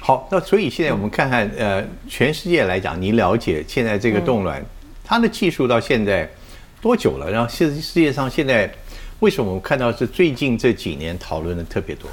[0.00, 4.64] 好，那所以现在我们看看，呃，全世界来讲，你了解现在这个冻卵，
[5.04, 6.28] 它的技术到现在
[6.80, 7.30] 多久了？
[7.30, 8.70] 然后世世界上现在
[9.20, 12.08] 为什么我们看到是最近这几年讨论的特别多？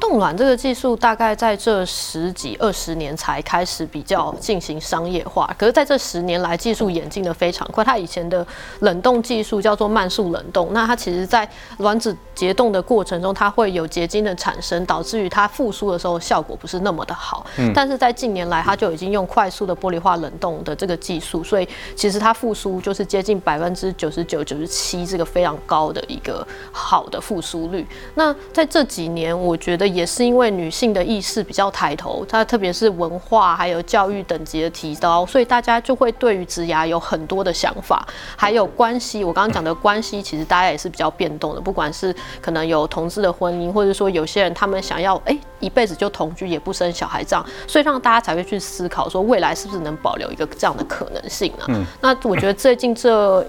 [0.00, 7.84] 冻卵这个技术大概在这十几二十年才开始比较进行商业化，可是在这十年来，技术演进的非常快。
[7.84, 8.44] 它以前的
[8.80, 11.46] 冷冻技术叫做慢速冷冻，那它其实在
[11.78, 17.44] 卵子结冻的过程中，它会有结晶的产生，导致于它复苏的时候效果不是那么的好。
[17.58, 17.70] 嗯。
[17.74, 27.86] 但是在近年来，它就已经用快速的玻璃化冷冻的这个技术，所以其实它复苏就是接近百分之九十九、九十七，这个非常高的一个好的复苏率。
[28.14, 29.89] 那在这几年，我觉得。
[29.90, 39.22] 也是因为女性的意识比较抬头，她特别是文化还有教育等级的提高，所以大家就会对于职涯有很多的想法，还有关系。
[39.24, 51.64] 我刚刚讲的关系，其实大家也是比较变动的，不管是可能有同志的婚姻，或者说有些人他们想要哎一辈子就同居也不生小孩这样，所以让大家才会去思考说未来是不是能保留一个这样的可能性呢？
[51.68, 53.46] 嗯，那我觉得最近这。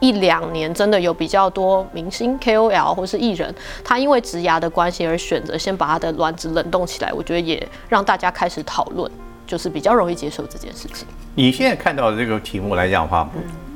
[0.00, 9.10] 一两年真的有比较多明星 KOL 或是艺人，他因为植牙的关系而选择先把他的卵子冷冻起来，我觉得也让大家开始讨论，
[9.46, 11.06] 就是比较容易接受这件事情。
[11.34, 13.28] 你现在看到的这个题目来讲的话，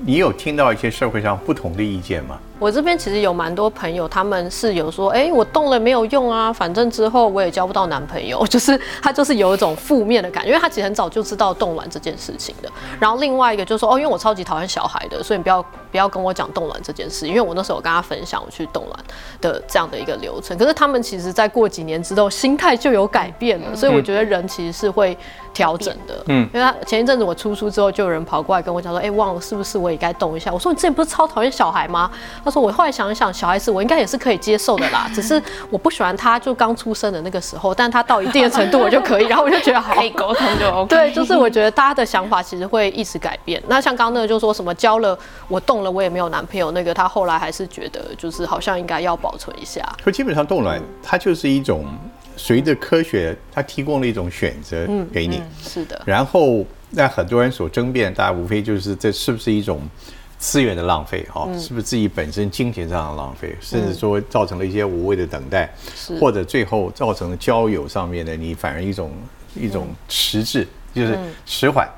[0.05, 2.39] 你有听到一些社会上不同的意见吗？
[2.63, 12.71] 我这边其实有蛮多朋友，他们是有说，哎，我动了没有用啊，反正之后我也交不到男朋友， 就是他就是有一种负面的感觉，因为他其实很早就知道冻卵这件事情的。
[13.01, 18.97] 然后另外一个就是说，哦，因为我超级讨厌小孩的，所以你不要不要跟我讲冻卵这件事，因为我那时候我跟他分享我去冻卵
[19.41, 20.57] 的这样的一个流程。
[20.57, 25.19] 可是他们其实在过几年之后，心态就有改变了，所以我觉得人其实是会
[25.53, 26.23] 调整的。
[26.29, 30.53] 嗯，因为他前一阵子我出书之后，就有人跑过来跟我讲说，哎，忘了是不是我也该动一下？
[30.53, 32.09] 我说你之前不是超讨厌小孩吗？
[32.45, 40.89] 他说我后来想一想，小孩子我应该也是可以接受的啦，只是我不喜欢他就刚出生的那个时候，但他到一定的程度我就可以，然后我就觉得好 可以沟通就 OK。
[40.95, 43.63] 对，就是我觉得大家的想法其实会一直改变。
[43.69, 49.83] 那像刚刚那个就说什么交了我动了我也没有男朋友，那个他后来还是觉得就是好像应该要保存一下。
[50.05, 51.87] 可基本上冻卵它就是一种
[52.37, 56.01] 随着科学它提供了一种选择给你，是的。
[56.05, 59.81] 然后那很多人所争辩，大家无非就是这是不是一种。
[60.43, 65.73] 资源的浪费，哈，是不是自己本身金钱上的浪费，甚至说造成了一些无谓的等待，
[66.21, 69.13] 或者最后造成了交友上面的你反而一种
[69.55, 71.89] 一种迟滞，就是迟缓。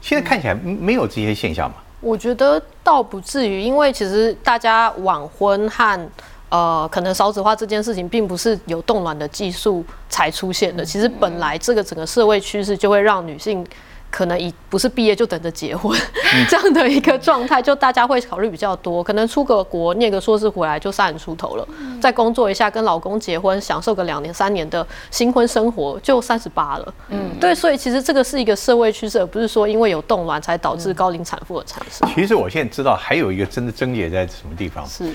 [0.00, 1.76] 现在看起来没有这些现象嘛？
[2.00, 6.10] 我觉得倒不至于，因为其实大家晚婚和
[6.48, 10.82] 呃可能少子化这件事情，并不是有冻卵的技术才出现的。
[10.82, 13.62] 其实本来这个整个社会趋势就会让女性。
[14.10, 15.96] 可能以不是毕业就等着结婚
[16.48, 19.02] 这样的一个状态，就大家会考虑比较多。
[19.02, 21.66] 可能出个国念个硕士回来就三十出头了，
[22.00, 26.94] 再工作一下跟老公结婚，享受个两年三年的新婚生活就三十八了。
[27.08, 32.08] 嗯，对，所以其实这个是一个社会趋势，而不是说因为有冻卵才导致高龄产妇的产生。
[32.14, 35.12] 其实我现在知道还有一个真的症结在什么地方，是，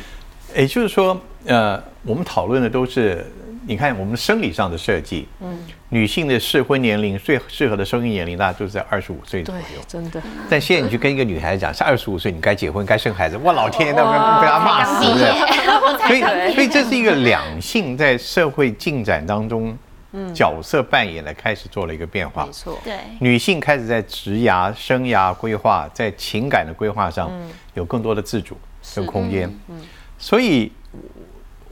[0.55, 3.25] 也就是说，呃，我们讨论的都是。
[3.67, 5.57] 你看，我们生理上的设计，嗯，
[5.89, 9.61] 女性的适婚年龄最适合的生育年龄，大家都是在二十五岁左右。
[9.87, 10.21] 真的。
[10.47, 14.03] 但现在你去跟一个女孩子讲，是二十五岁，你该结婚，该生孩子，哇，老天爷，那
[14.39, 15.35] 被他骂死了。
[16.05, 16.21] 所以，
[16.53, 19.75] 所以这是一个两性在社会进展当中，
[20.31, 22.45] 角色扮演的开始做了一个变化。
[22.45, 22.93] 没错，对。
[23.19, 27.31] 女性开始在职涯、生涯规划，在情感的规划上，
[27.73, 28.55] 有更多的自主
[28.95, 29.51] 跟空间。
[29.69, 29.81] 嗯。
[30.19, 30.71] 所以。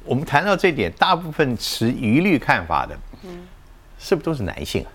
[0.05, 2.95] 我们谈到这点，大部分持疑虑看法的，
[3.97, 4.91] 是不是都是男性啊？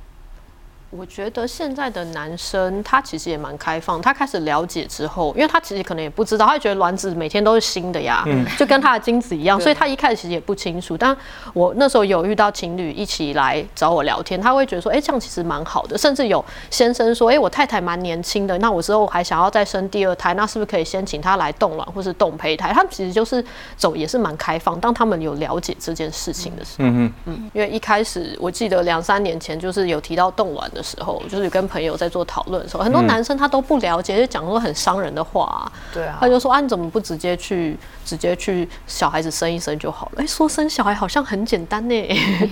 [0.91, 8.25] 我觉得现在的男生他其实也蛮开放，他开始了解之后，因为他其实可能也不知道，他觉得卵子每天都是新的呀，
[8.57, 10.97] 就跟他的精子一样，所以他一开始其实也不清楚。
[10.97, 11.15] 但
[11.53, 15.99] 我那时候有遇到情侣一起来找我聊天，他会觉得说，哎，这样其实蛮好的。
[15.99, 22.73] 甚至有先生说，哎，我太太蛮年轻的，那我之后还想要再生第二胎，那是不是可以先请他来冻卵或是冻胚胎？
[22.73, 23.45] 他们其实就是
[23.77, 24.81] 走也是蛮开放。
[24.81, 30.67] 当他们有了解这件事情的时候，嗯嗯，因为一开始我记得两三年前就是有提到冻卵。
[30.79, 35.71] 的时候，就是跟朋友在做讨论的时候，很多男生他都不了解，就讲说很伤人的话。
[35.93, 40.23] 对啊，他就说啊，你怎么不直接去直接去小孩子生一生就好了？
[40.23, 41.95] 哎，说生小孩好像很简单呢。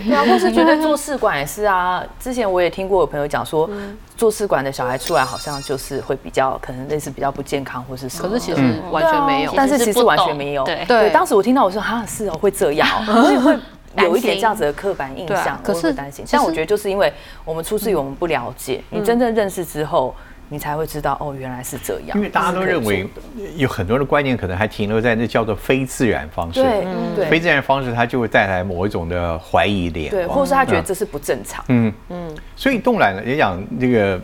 [0.04, 2.02] 对啊，或是觉得做试管也是啊。
[2.18, 3.70] 之前我也听过有朋友讲说，
[4.16, 8.28] 做试管的小孩出来好像就是会比较可能类似比较不健康或是什么。
[8.28, 8.60] 可是其实
[8.90, 10.64] 完全没有，但是其实完全没有。
[10.64, 13.56] 对对，当时我听到我说啊，是哦，会这样， 我也会。
[14.04, 16.24] 有一点这样子的刻板印象，可是担心。
[16.30, 17.12] 但我觉得就是因为
[17.44, 20.14] 我们出自于我们不了解，你真正认识之后，
[20.48, 22.16] 你才会知道哦，原来是这样。
[22.16, 23.08] 因为大家都认为
[23.56, 27.26] 有很多的观念可能还停留在那叫做非自然方式，对对。
[27.28, 31.64] 非自然方式它就会带来某一种的怀疑的眼对，光，或是他觉得这是不正常。
[31.68, 31.92] 嗯。
[32.10, 34.20] 嗯，所以冻卵也讲这个，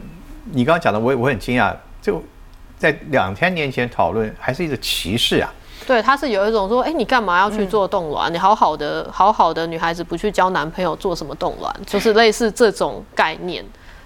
[0.53, 2.23] 你刚刚讲的，我我很惊讶，就
[2.79, 5.53] 在两千年前讨论还是一个歧视啊。
[5.87, 8.33] 对，他是有一种说，哎，你干嘛要去做冻卵？
[8.33, 11.75] 你好好的好好的女孩子不去交男朋友，做什么冻卵？
[11.87, 13.65] 就是类似这种概念。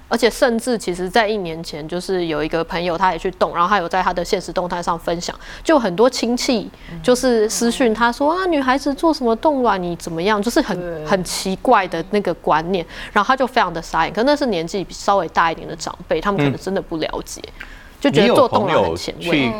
[0.08, 5.34] 而且甚至其实，在一年前，就是有一个朋友他也去动，然后他有在他的现实动态上分享，
[5.64, 6.70] 就很多亲戚
[7.02, 10.40] 就是私讯他说啊，女孩子做什么冻卵，你怎么样？
[10.40, 14.14] 就是很很奇怪的那个观念，然后他就非常的傻眼。
[14.14, 17.42] 可那是年纪稍微大一点的长辈，他们可能真的不了解，
[18.00, 19.52] 就觉得做动卵很前卫。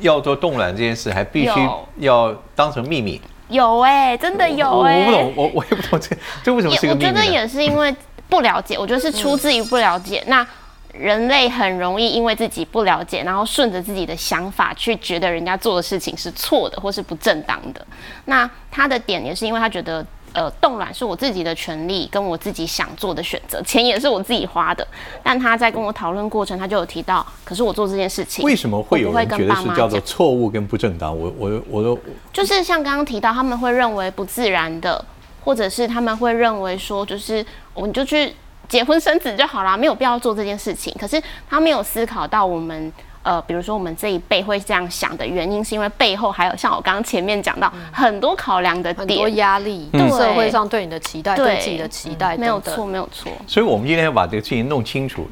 [0.00, 3.20] 要做冻卵这件事，还必须要当成秘密。
[3.48, 4.98] 有哎，真的有哎。
[4.98, 7.06] 我不懂，我我也不懂这这为什么是个秘密？
[7.06, 7.94] 我觉得也是因为
[8.28, 10.22] 不了解，我觉得是出自于不了解。
[10.26, 10.46] 那
[10.92, 17.86] 人类很容易因为自己不了解，然后顺着自己的想法去觉得人家做的事情是错的或是不正当的。
[18.24, 20.04] 那他的点也是因为他觉得。
[20.36, 24.86] 呃，冻卵是我自己的权利，跟我自己想做的选择，钱也是我自己花的。
[25.22, 31.18] 但他在跟我讨论过程，他就有提到，可是我做这件事情，为什么会有人觉得是叫做错误跟不正当？
[31.18, 31.98] 我我我都
[32.34, 35.02] 就是像刚刚提到，他们会认为不自然的，
[35.42, 38.34] 或者是他们会认为说，就是我们就去
[38.68, 40.94] 结婚生子就好啦，没有必要做这件事情。
[41.00, 42.92] 可是他没有思考到我们。
[43.26, 53.32] 呃，比如说我们这一辈会这样想的原因，是因为背后还有像我刚刚前面讲到很多考量的点，很多压力，对社会上对你的期待，对自己的期待，没有错，没有错。
[53.48, 55.28] 所以，我们今天要把这个事情弄清楚。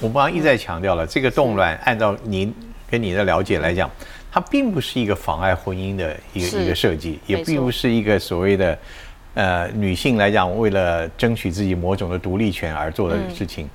[0.00, 2.52] 我们刚刚一再强调了，这个动乱，按照您
[2.90, 3.88] 跟你的了解来讲，
[4.32, 8.76] 它并不是一个妨碍婚姻的一个一个设计，也并不是一个所谓的
[9.34, 13.70] 呃女性来讲为了争取自己某种的独立权而做的事情。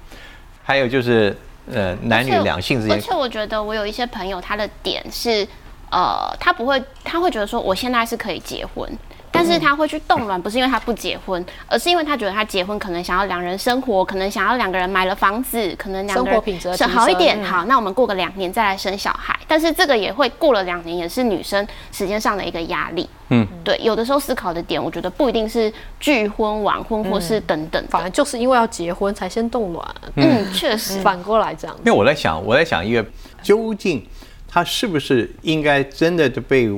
[0.62, 1.34] 还有就是。
[1.72, 5.48] 呃，男女两性之间，而且我觉得我有一些朋友，他的点是，
[5.90, 8.90] 呃，他不会，他会觉得说，我现在是可以结婚。
[9.36, 17.44] 但是他会去冻卵，不是因为他不结婚，而是因为他觉得他结婚可能想要两人生活，可能想要两个人买了房子，可能两个人生好一点。
[17.44, 19.36] 好，那我们过个两年再来生小孩。
[19.48, 23.10] 但是这个也会过了两年，也是女生时间上的一个压力。
[23.34, 29.96] 嗯，对，有的时候思考的点，我觉得不一定是拒婚、晚婚或是等等，反而就是因为要结婚才先冻卵。
[30.16, 31.76] 嗯，确实，反过来这样。
[31.80, 33.06] 因为我在想，我在想一个，
[33.42, 34.06] 究竟
[34.48, 36.70] 他是不是应该真的就被。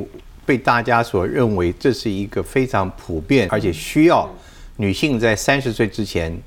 [0.47, 4.29] 被大家所认为这是一个非常普遍，而且需要
[4.75, 6.39] 女性在三十岁之前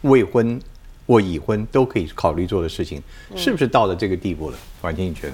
[0.00, 0.58] 未婚
[1.06, 3.02] 或已婚都可以考虑做的事情，
[3.36, 4.56] 是不是到了这个地步了？
[4.80, 5.32] 婉婷，你觉得？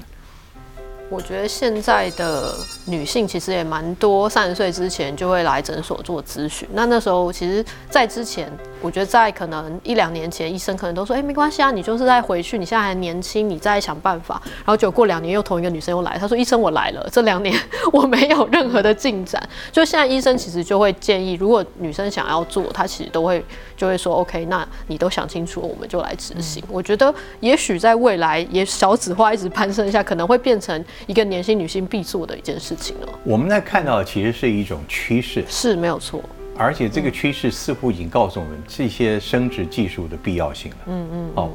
[1.14, 2.52] 我觉得现在的
[2.86, 6.68] 女性其实也蛮多，三十岁之前就会来诊所做咨询。
[6.72, 8.50] 那那时候其实，在之前，
[8.84, 17.58] 我觉得在可能一两年前，医生可能都说：“哎，没关系啊，你就是再回去，你现在还年轻，你再想办法。”然后就过两年，又同一个女生又来，她说：“医生，我来了，这两年
[17.94, 19.42] 我没有任何的进展。”
[19.72, 23.42] 就现在医生其实就会建议，如果女生想要做，她其实都会
[23.74, 30.84] 就会说：“OK，那你都想清楚，我们就来执行。”我觉得也许在未来，也小紫花一直攀升一下，可能会变成。
[31.06, 33.08] 一个年轻女性必做的一件事情了。
[33.24, 36.20] 我们在看到的其实是一种趋势，是没有错。
[36.56, 40.76] 而且这个趋势似乎已经告诉我们这些生殖技术的必要性了。
[40.86, 41.32] 嗯嗯。
[41.34, 41.50] 哦，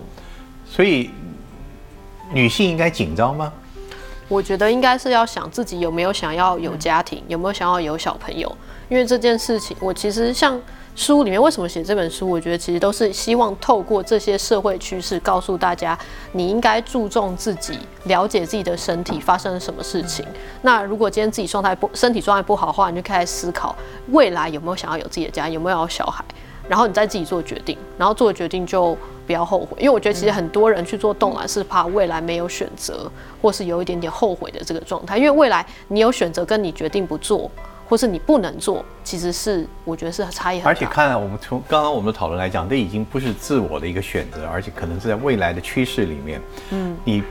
[0.66, 1.10] 所以
[2.34, 3.52] 女性应该紧张吗？
[4.28, 8.56] 我觉得应该是要想自己有没有想要有家庭，有没有想要有小朋友。
[8.90, 10.60] 因为这件事情，我其实像。
[10.96, 12.30] 书里面为什么写这本书？
[12.30, 15.98] 我觉得其实都是希望透过这些社会趋势，告诉大家
[16.34, 20.26] 你应该注重自己，了解自己的身体发生了什么事情。
[20.62, 23.74] 那如果今天自己状态不，身体状态不好的话，你就开始思考
[24.10, 26.24] 未来有没有想要有自己的家，有没有要小孩，
[26.68, 29.78] 然后你再自己做决定，然后做决定就不要后悔。
[29.78, 33.10] 因为我觉得其实很多人去做动卵是怕未来没有选择，
[33.42, 35.18] 或是有一点点后悔的这个状态。
[35.18, 37.50] 因为未来你有选择，跟你决定不做。
[37.90, 40.70] 或是你不能做，其实是我觉得是差异很大。
[40.70, 47.24] 而且看来我们从刚刚我们的讨论来讲，这已经不是自我的一个选择，而且可能是在未来的趋势里面，嗯，你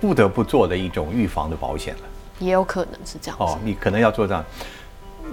[0.00, 2.00] 不得不做的一种预防的保险了。
[2.38, 3.36] 也有可能是这样。
[3.38, 4.42] 哦，你可能要做这样。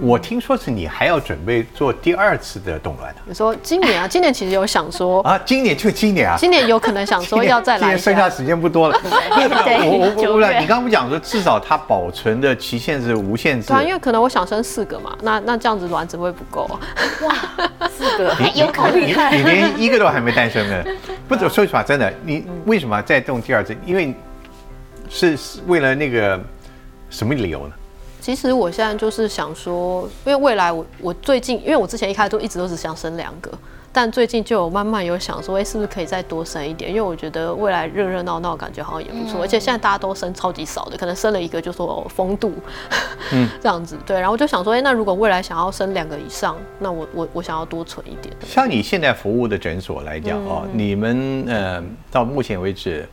[0.00, 3.20] 我听说是你还要准备做第二次的动乱的。
[3.26, 7.78] 你说今年啊，今年其实有想说 啊，今年就今年啊，今年有可能想说要再来。
[7.78, 8.98] 今年剩下时间不多了。
[9.02, 13.68] 我我我来，你刚刚不讲说至少它保存的期限是无限制。
[13.68, 16.80] 对，因为可能我想生四个嘛，那那这样子卵子会不够啊。
[17.22, 19.00] 哇，四个，有可能。
[19.00, 20.84] 你连一个都还没诞生呢。
[21.26, 23.76] 不，说实话，真的，你为什么再动第二次？
[23.84, 24.14] 因为
[25.10, 25.36] 是
[25.66, 26.38] 为了那个
[27.10, 27.74] 什么理由呢？
[28.20, 33.50] 其实我现在就是想说，因为未来我我最近，因为我之前一开始都一直都只想生两个。
[33.90, 36.90] 但最近就有慢慢有想说，哎，是不是可以再多生一点？
[36.90, 39.40] 因为我觉得未来热热闹闹，感觉好像也不错。
[39.40, 42.52] 而且现在大家都生超级少的，可能生了一个就说风度，
[43.32, 44.16] 嗯，这样子对。
[44.16, 48.32] 然后我就想说，哎，那如果未来想要生两个以上，那我我我想要多存一点。
[48.46, 53.08] 像你现在服务的诊所来讲哦，你们呃到目前为止。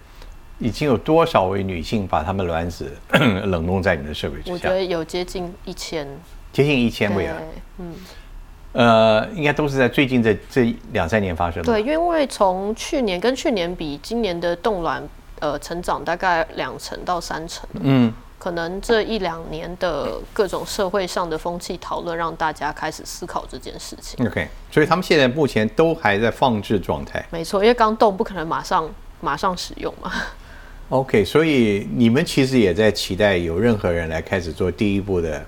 [0.60, 2.92] 已经有多少位女性把她们卵子
[3.46, 4.54] 冷冻在你的设备之下？
[4.54, 6.08] 我觉得有接近一千，
[6.54, 7.38] 接近一千位啊。
[7.78, 7.94] 嗯，
[8.72, 11.66] 呃，应该都是在最近这这两三年发生的。
[11.66, 15.04] 对，因为从去年跟去年比，今年的冻卵
[15.40, 17.68] 呃成长大概两成到三成。
[17.82, 24.26] 嗯，可能这一两年的各种社会上的风气讨论，让大家开始思考这件事情。
[24.26, 27.26] OK，所以他们现在目前都还在放置状态。
[27.30, 28.90] 没错，因为刚冻不可能马上
[29.20, 30.12] 马上使用嘛。
[30.90, 35.44] OK，所以你们其实也在期待有任何人来开始做第一步的，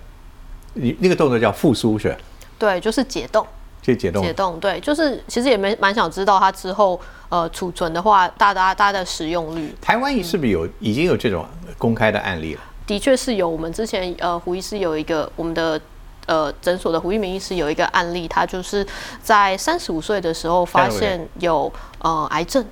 [0.73, 2.17] 你那个动作叫复苏是吧？
[2.57, 3.45] 对，就是解冻，
[3.79, 9.71] 就解冻，解冻，对，就是其实也没蛮想知道它之后呃储存的话，大大大的使用率。
[9.79, 11.45] 台湾是不是有已经有这种
[11.77, 12.61] 公开的案例了？
[12.87, 15.79] 的确是有，我们之前呃胡医师有一个我们的
[16.25, 18.83] 呃诊所的胡一鸣医师有一个案例，他就是
[19.21, 22.65] 在三十五岁的时候发现有呃癌症。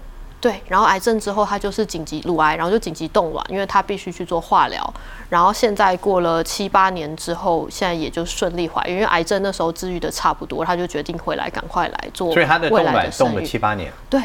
[0.45, 4.93] 对，然后癌症之后，他就是紧急乳癌，然后就紧急冻卵，因为他必须去做化疗。
[5.27, 12.31] 然后现在过了七八年之后，现在也就顺利怀孕，因为癌症那时候治愈的差不多，他就决定回来，赶快来做。
[12.31, 13.91] 所以他的冻卵冻了七八年。
[14.07, 14.21] 对。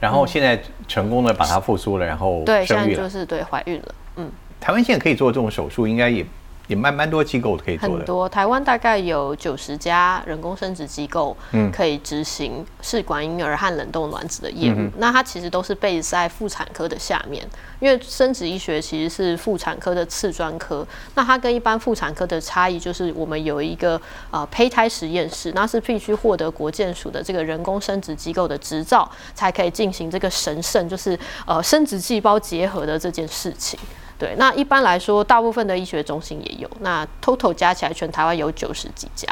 [0.00, 0.58] 然后现在
[0.88, 3.94] 成功的把它复苏了，然后对，现在就是对怀孕了。
[4.16, 4.32] 嗯。
[4.58, 6.24] 台湾现在可以做这种手术，应该也。
[6.66, 14.90] 也蛮蛮多机构可以做的，很多台湾大概有九十家人工生殖机构，嗯，可以执行试管婴儿和冷冻卵子的业务。
[14.98, 17.46] 那它其实都是被在妇产科的下面，
[17.78, 20.86] 因为生殖医学其实是妇产科的次专科。
[21.14, 24.00] 那它跟一般妇产科的差异就是，我们有一个
[24.30, 33.78] 呃胚胎实验室，那是必须获得国健署的这个人工生殖机构的执照，才可以进行这个神圣就是呃生殖细胞结合的这件事情。
[34.18, 36.70] 对，那一般来说，大部分的医学中心也有。
[36.80, 39.28] 那 total 加起来，全台湾有九十几家。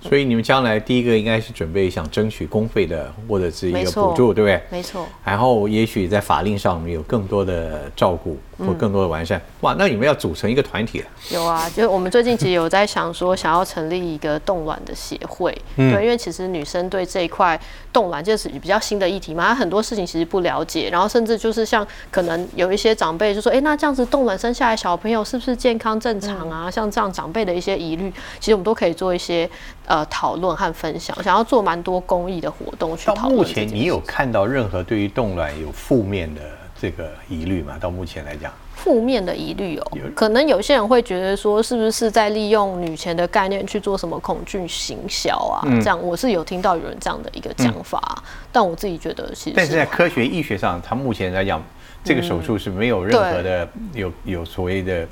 [0.00, 4.60] 所以你们将来第一个应该是准备想争取公费的，或者是一个补助，对不对？
[4.70, 5.06] 没错。
[5.24, 9.40] 然后也许在法令上有更多的照顾或更多的完善。
[9.62, 15.56] 哇，那你们要组成一个团体了有啊，就是我们最近其实有在想说，想要成立一个冻卵的协会。
[15.76, 15.90] 嗯。
[15.94, 17.58] 对，因为其实女生对这一块
[17.90, 26.70] 冻卵就是比较新的议题嘛，她很多事情其实不了解，然后甚至就是像可能有一些长辈就说，哎，那这样子冻卵生下来小朋友是不是健康正常啊？
[26.70, 29.48] 像这样长辈的一些疑虑，其实我们都可以做一些。
[29.86, 33.34] 呃，讨论和分享，想要做蛮多公益的活动去讨论。
[33.34, 36.40] 目前你有看到任何对于冻卵有负面的
[36.80, 37.76] 这个疑虑吗？
[37.78, 45.60] 到目前来讲，负面的疑虑哦，可能有些人会觉得说，是不是在利用女权的概念去做什么恐惧行销啊？
[45.82, 51.62] 这样我是有听到有人这样的一个讲法，但我自己觉得其实，但是在科学医学上，它目前来讲，
[52.02, 55.06] 这个手术是没有任何的有有所谓的。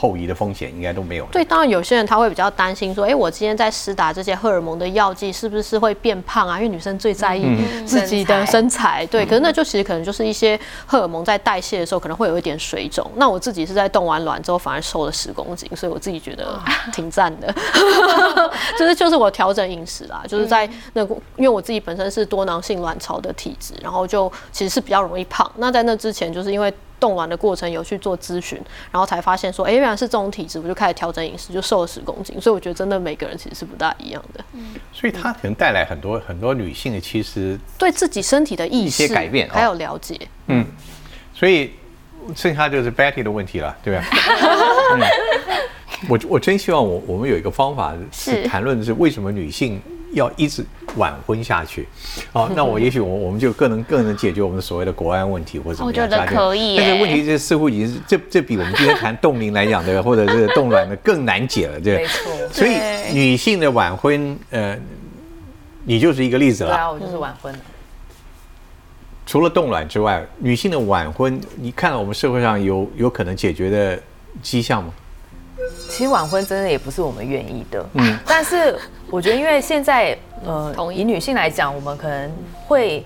[0.00, 1.26] 后移的风险应该都没有。
[1.26, 6.56] 对，当然有些人他会比较担心说，哎，我今天在施打这些荷尔蒙的药剂，是不是会变胖啊？
[6.56, 7.44] 因为女生最在意
[7.84, 9.04] 自己的身材。
[9.06, 13.06] 对，可是那就其实可能就是一些荷尔蒙在代谢的时候可能会有一点水肿。
[13.16, 16.58] 那我自己是在动完卵之后反而瘦了十公斤，所以我自己觉得
[16.92, 17.54] 挺赞的。
[18.78, 21.02] 就是就是我调整饮食啦，就是在那
[21.36, 25.50] 因为我自己本身是多囊性卵巢的体质，然后就其实是比较容易胖。
[25.56, 26.72] 那在那之前就是因为。
[27.00, 28.60] 冻卵的过程有去做咨询，
[28.92, 32.38] 然后才发现说，哎，原来是这种体质，我就开始调整饮食，就瘦了十公斤。
[32.40, 34.44] 所以我觉得真的每个人其实是不大一样的。
[34.52, 40.20] 嗯，所以它可能带来很多很多女性的其实对自己身体的意识改变，还有了解。
[40.46, 40.66] 嗯，
[41.34, 41.72] 所以
[42.36, 44.04] 剩下就是 Betty 的问题了，对吧？
[46.08, 49.80] 我我真希望我我们有一个方法是谈论的是为什么女性。
[50.12, 50.64] 要一直
[50.96, 51.86] 晚婚下去，
[52.32, 56.04] 哦，那我也许我我们就更能更能解决我们所谓的国安问题或者怎么样？
[56.04, 56.76] 我觉得可以。
[56.76, 62.32] 但是问题这似乎已经是这这比我们今天谈冻龄来讲的，或者是冻卵的更难解了，对没错。
[62.50, 62.76] 所以
[63.12, 64.76] 女性的晚婚，呃，
[65.84, 66.70] 你就是一个例子了。
[66.70, 67.54] 对啊，我就是晚婚。
[69.26, 74.02] 除了冻卵之外，女性的晚婚，你看到我们社会上有有可能解决的
[74.42, 74.92] 迹象吗？
[75.88, 78.76] 其实晚婚真的也不是我们愿意的，嗯，但是
[79.10, 82.30] 我觉得，因为现在，呃，以女性来讲，我们可能
[82.66, 83.04] 会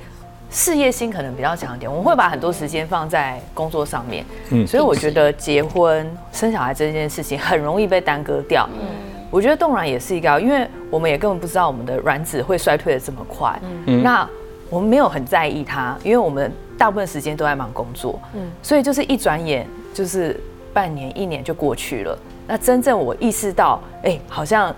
[0.50, 8.86] 事业心可能比较强一点，我们会把很多时间放在工作上面，嗯，所以我觉得结婚生小孩这件事情很容易被耽搁掉，嗯，
[9.30, 14.28] 我觉得冻卵也是一个，因为我们也根本不知道我们的卵子会衰退的这么快，嗯，那
[14.68, 20.38] 我们没有很在意它，因为我们大部分时间都在忙工作，嗯，所以就是一转眼就是
[20.72, 22.18] 半年一年就过去了。
[22.46, 24.74] 那真正我意识到，哎，好像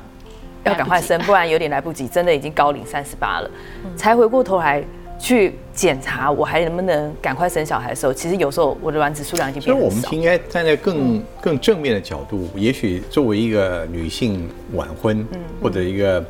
[0.66, 3.50] 要赶快生，不然有点来不及，真的已经高龄三十八了，
[3.96, 4.82] 才回过头来
[5.18, 10.08] 去检查我还能不能赶快生小孩的时候，其实有时候我的卵子数量已经所以变很少。
[10.08, 15.26] 我们应该站在更更正面的角度，也许作为一个女性晚婚，
[15.62, 16.22] 或者一个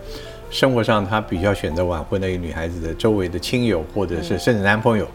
[0.50, 5.08] 生活上她比较选择晚婚的一个女孩子的周围的亲友，或者是甚至男朋友，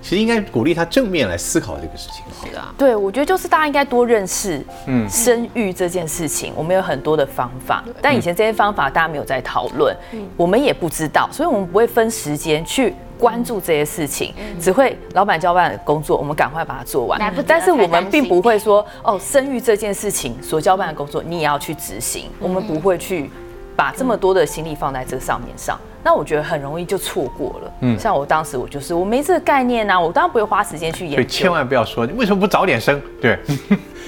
[0.00, 2.24] 其实应该鼓励他正面来思考这个事情。
[2.40, 9.94] 是啊，对，我觉得就是大家应该多认识，嗯，生育这件事情，我们有很多的方法，但以前这些方法大家没有在讨论，
[10.36, 17.20] 我们也不知道，所以我们不会分时间去关注这些事情，只会老板交办的工作，我们赶快把它做完。
[17.46, 23.28] 但是我们并不会说，哦，生育这件事情所交办的工作你也要去执行，我们不会去
[23.74, 25.78] 把这么多的心力放在这个上面上。
[26.02, 27.72] 那我觉得很容易就错过了。
[27.80, 31.16] 嗯，像我当时我就是我没这个概念啊，我当然不会花时间去研究。
[31.16, 33.00] 所以千万不要说你为什么不早点生？
[33.20, 33.38] 对，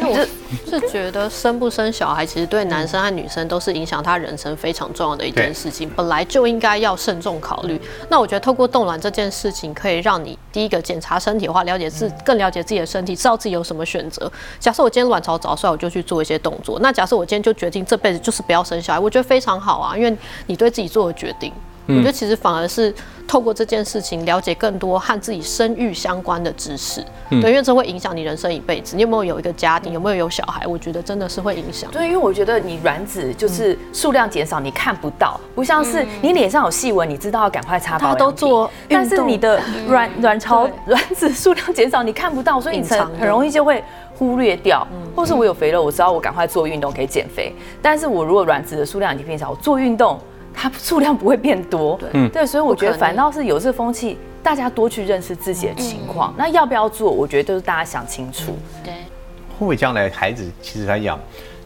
[0.00, 0.26] 我
[0.68, 7.80] 是觉得生不生小孩，其实对男生和女生都是影响他人生非常重要的一件事情，本来就应该要慎重考虑。
[8.08, 14.30] 那我觉得透过冻卵这件事情，可以让你第一个检查身体的话，了解自更了解自己的身体，知道自己有什么选择。
[14.58, 16.78] 假设我今天卵巢早衰，我就去做一些动作。
[16.80, 20.16] 那假设我今天就决定这辈子就是不要生小孩，我觉得非常好啊，因为
[20.46, 21.52] 你对自己做的决定。
[21.86, 22.94] 我觉得其实反而是
[23.30, 27.00] 透过这件事情了解更多和自己生育相关的知识，
[27.30, 28.96] 对，因为这会影响你人生一辈子。
[28.96, 30.66] 你有没有有一个家庭，有没有有小孩？
[30.66, 31.88] 我觉得真的是会影响。
[31.92, 43.80] 对，因为我觉得你卵子就是数量减少，你看不到，不像是你脸上有细纹，你知道要赶快擦保都做运动但是你的卵卵巢卵子数量减少，你看不到，所以你很隐藏很容易就会
[44.18, 44.84] 忽略掉。
[45.14, 50.18] 或是我有肥肉，我知道我赶快做运动可以减肥，但是我如果卵子的数量已经变少，我做运动
[50.54, 51.96] 它数量不会变多。
[51.96, 56.34] 对对，所以我觉得反倒是有这风气，大家多去认识自己的情况。
[56.36, 58.58] 那要不要做，我觉得都是大家想清楚。
[58.84, 61.18] 对，会不会将来孩子其实来讲，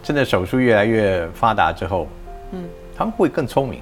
[0.03, 2.07] 真的手术越来越发达之后，
[2.53, 2.65] 嗯，
[2.97, 3.81] 他们会更聪明，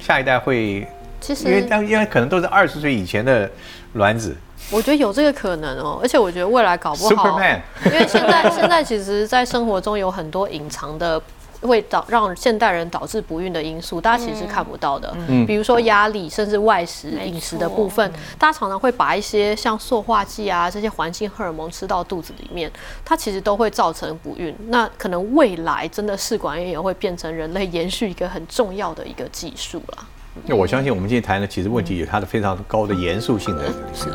[0.00, 0.86] 下一代会，
[1.20, 3.50] 其实因为当因为可能都是二十岁以前的
[3.94, 4.36] 卵子
[4.70, 7.40] 我觉得有这个可能哦，而且我觉得未来搞不好
[7.84, 11.20] 因为现在现在其实，在生活中有很多隐藏的。
[11.62, 15.14] 会导让现代人导致不孕的因素，大家其实是看不到的。
[15.28, 22.70] 嗯，比如说压力，甚至外食、饮食的部分，大家常常会把一些像塑化剂啊这些环境荷尔蒙吃到肚子里面，
[23.04, 24.54] 它其实都会造成不孕。
[24.68, 30.04] 那可能未来真的试管婴儿会变成人类延续一个很重要的一个技术啦。
[30.46, 33.64] 那我相信我们今天谈的其实问题有它的非常高的严肃性的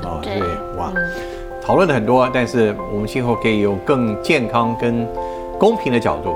[0.03, 0.39] 啊，对。
[0.39, 0.91] 对，哇，
[1.63, 5.07] 讨论了很多，但是我们今后可以用更健康跟
[5.59, 6.35] 公平的角度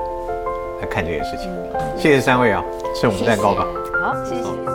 [0.82, 1.50] 来看这件事情。
[1.96, 2.62] 谢谢三位啊，
[3.00, 3.64] 吃我们蛋糕吧。
[4.02, 4.71] 好，谢谢。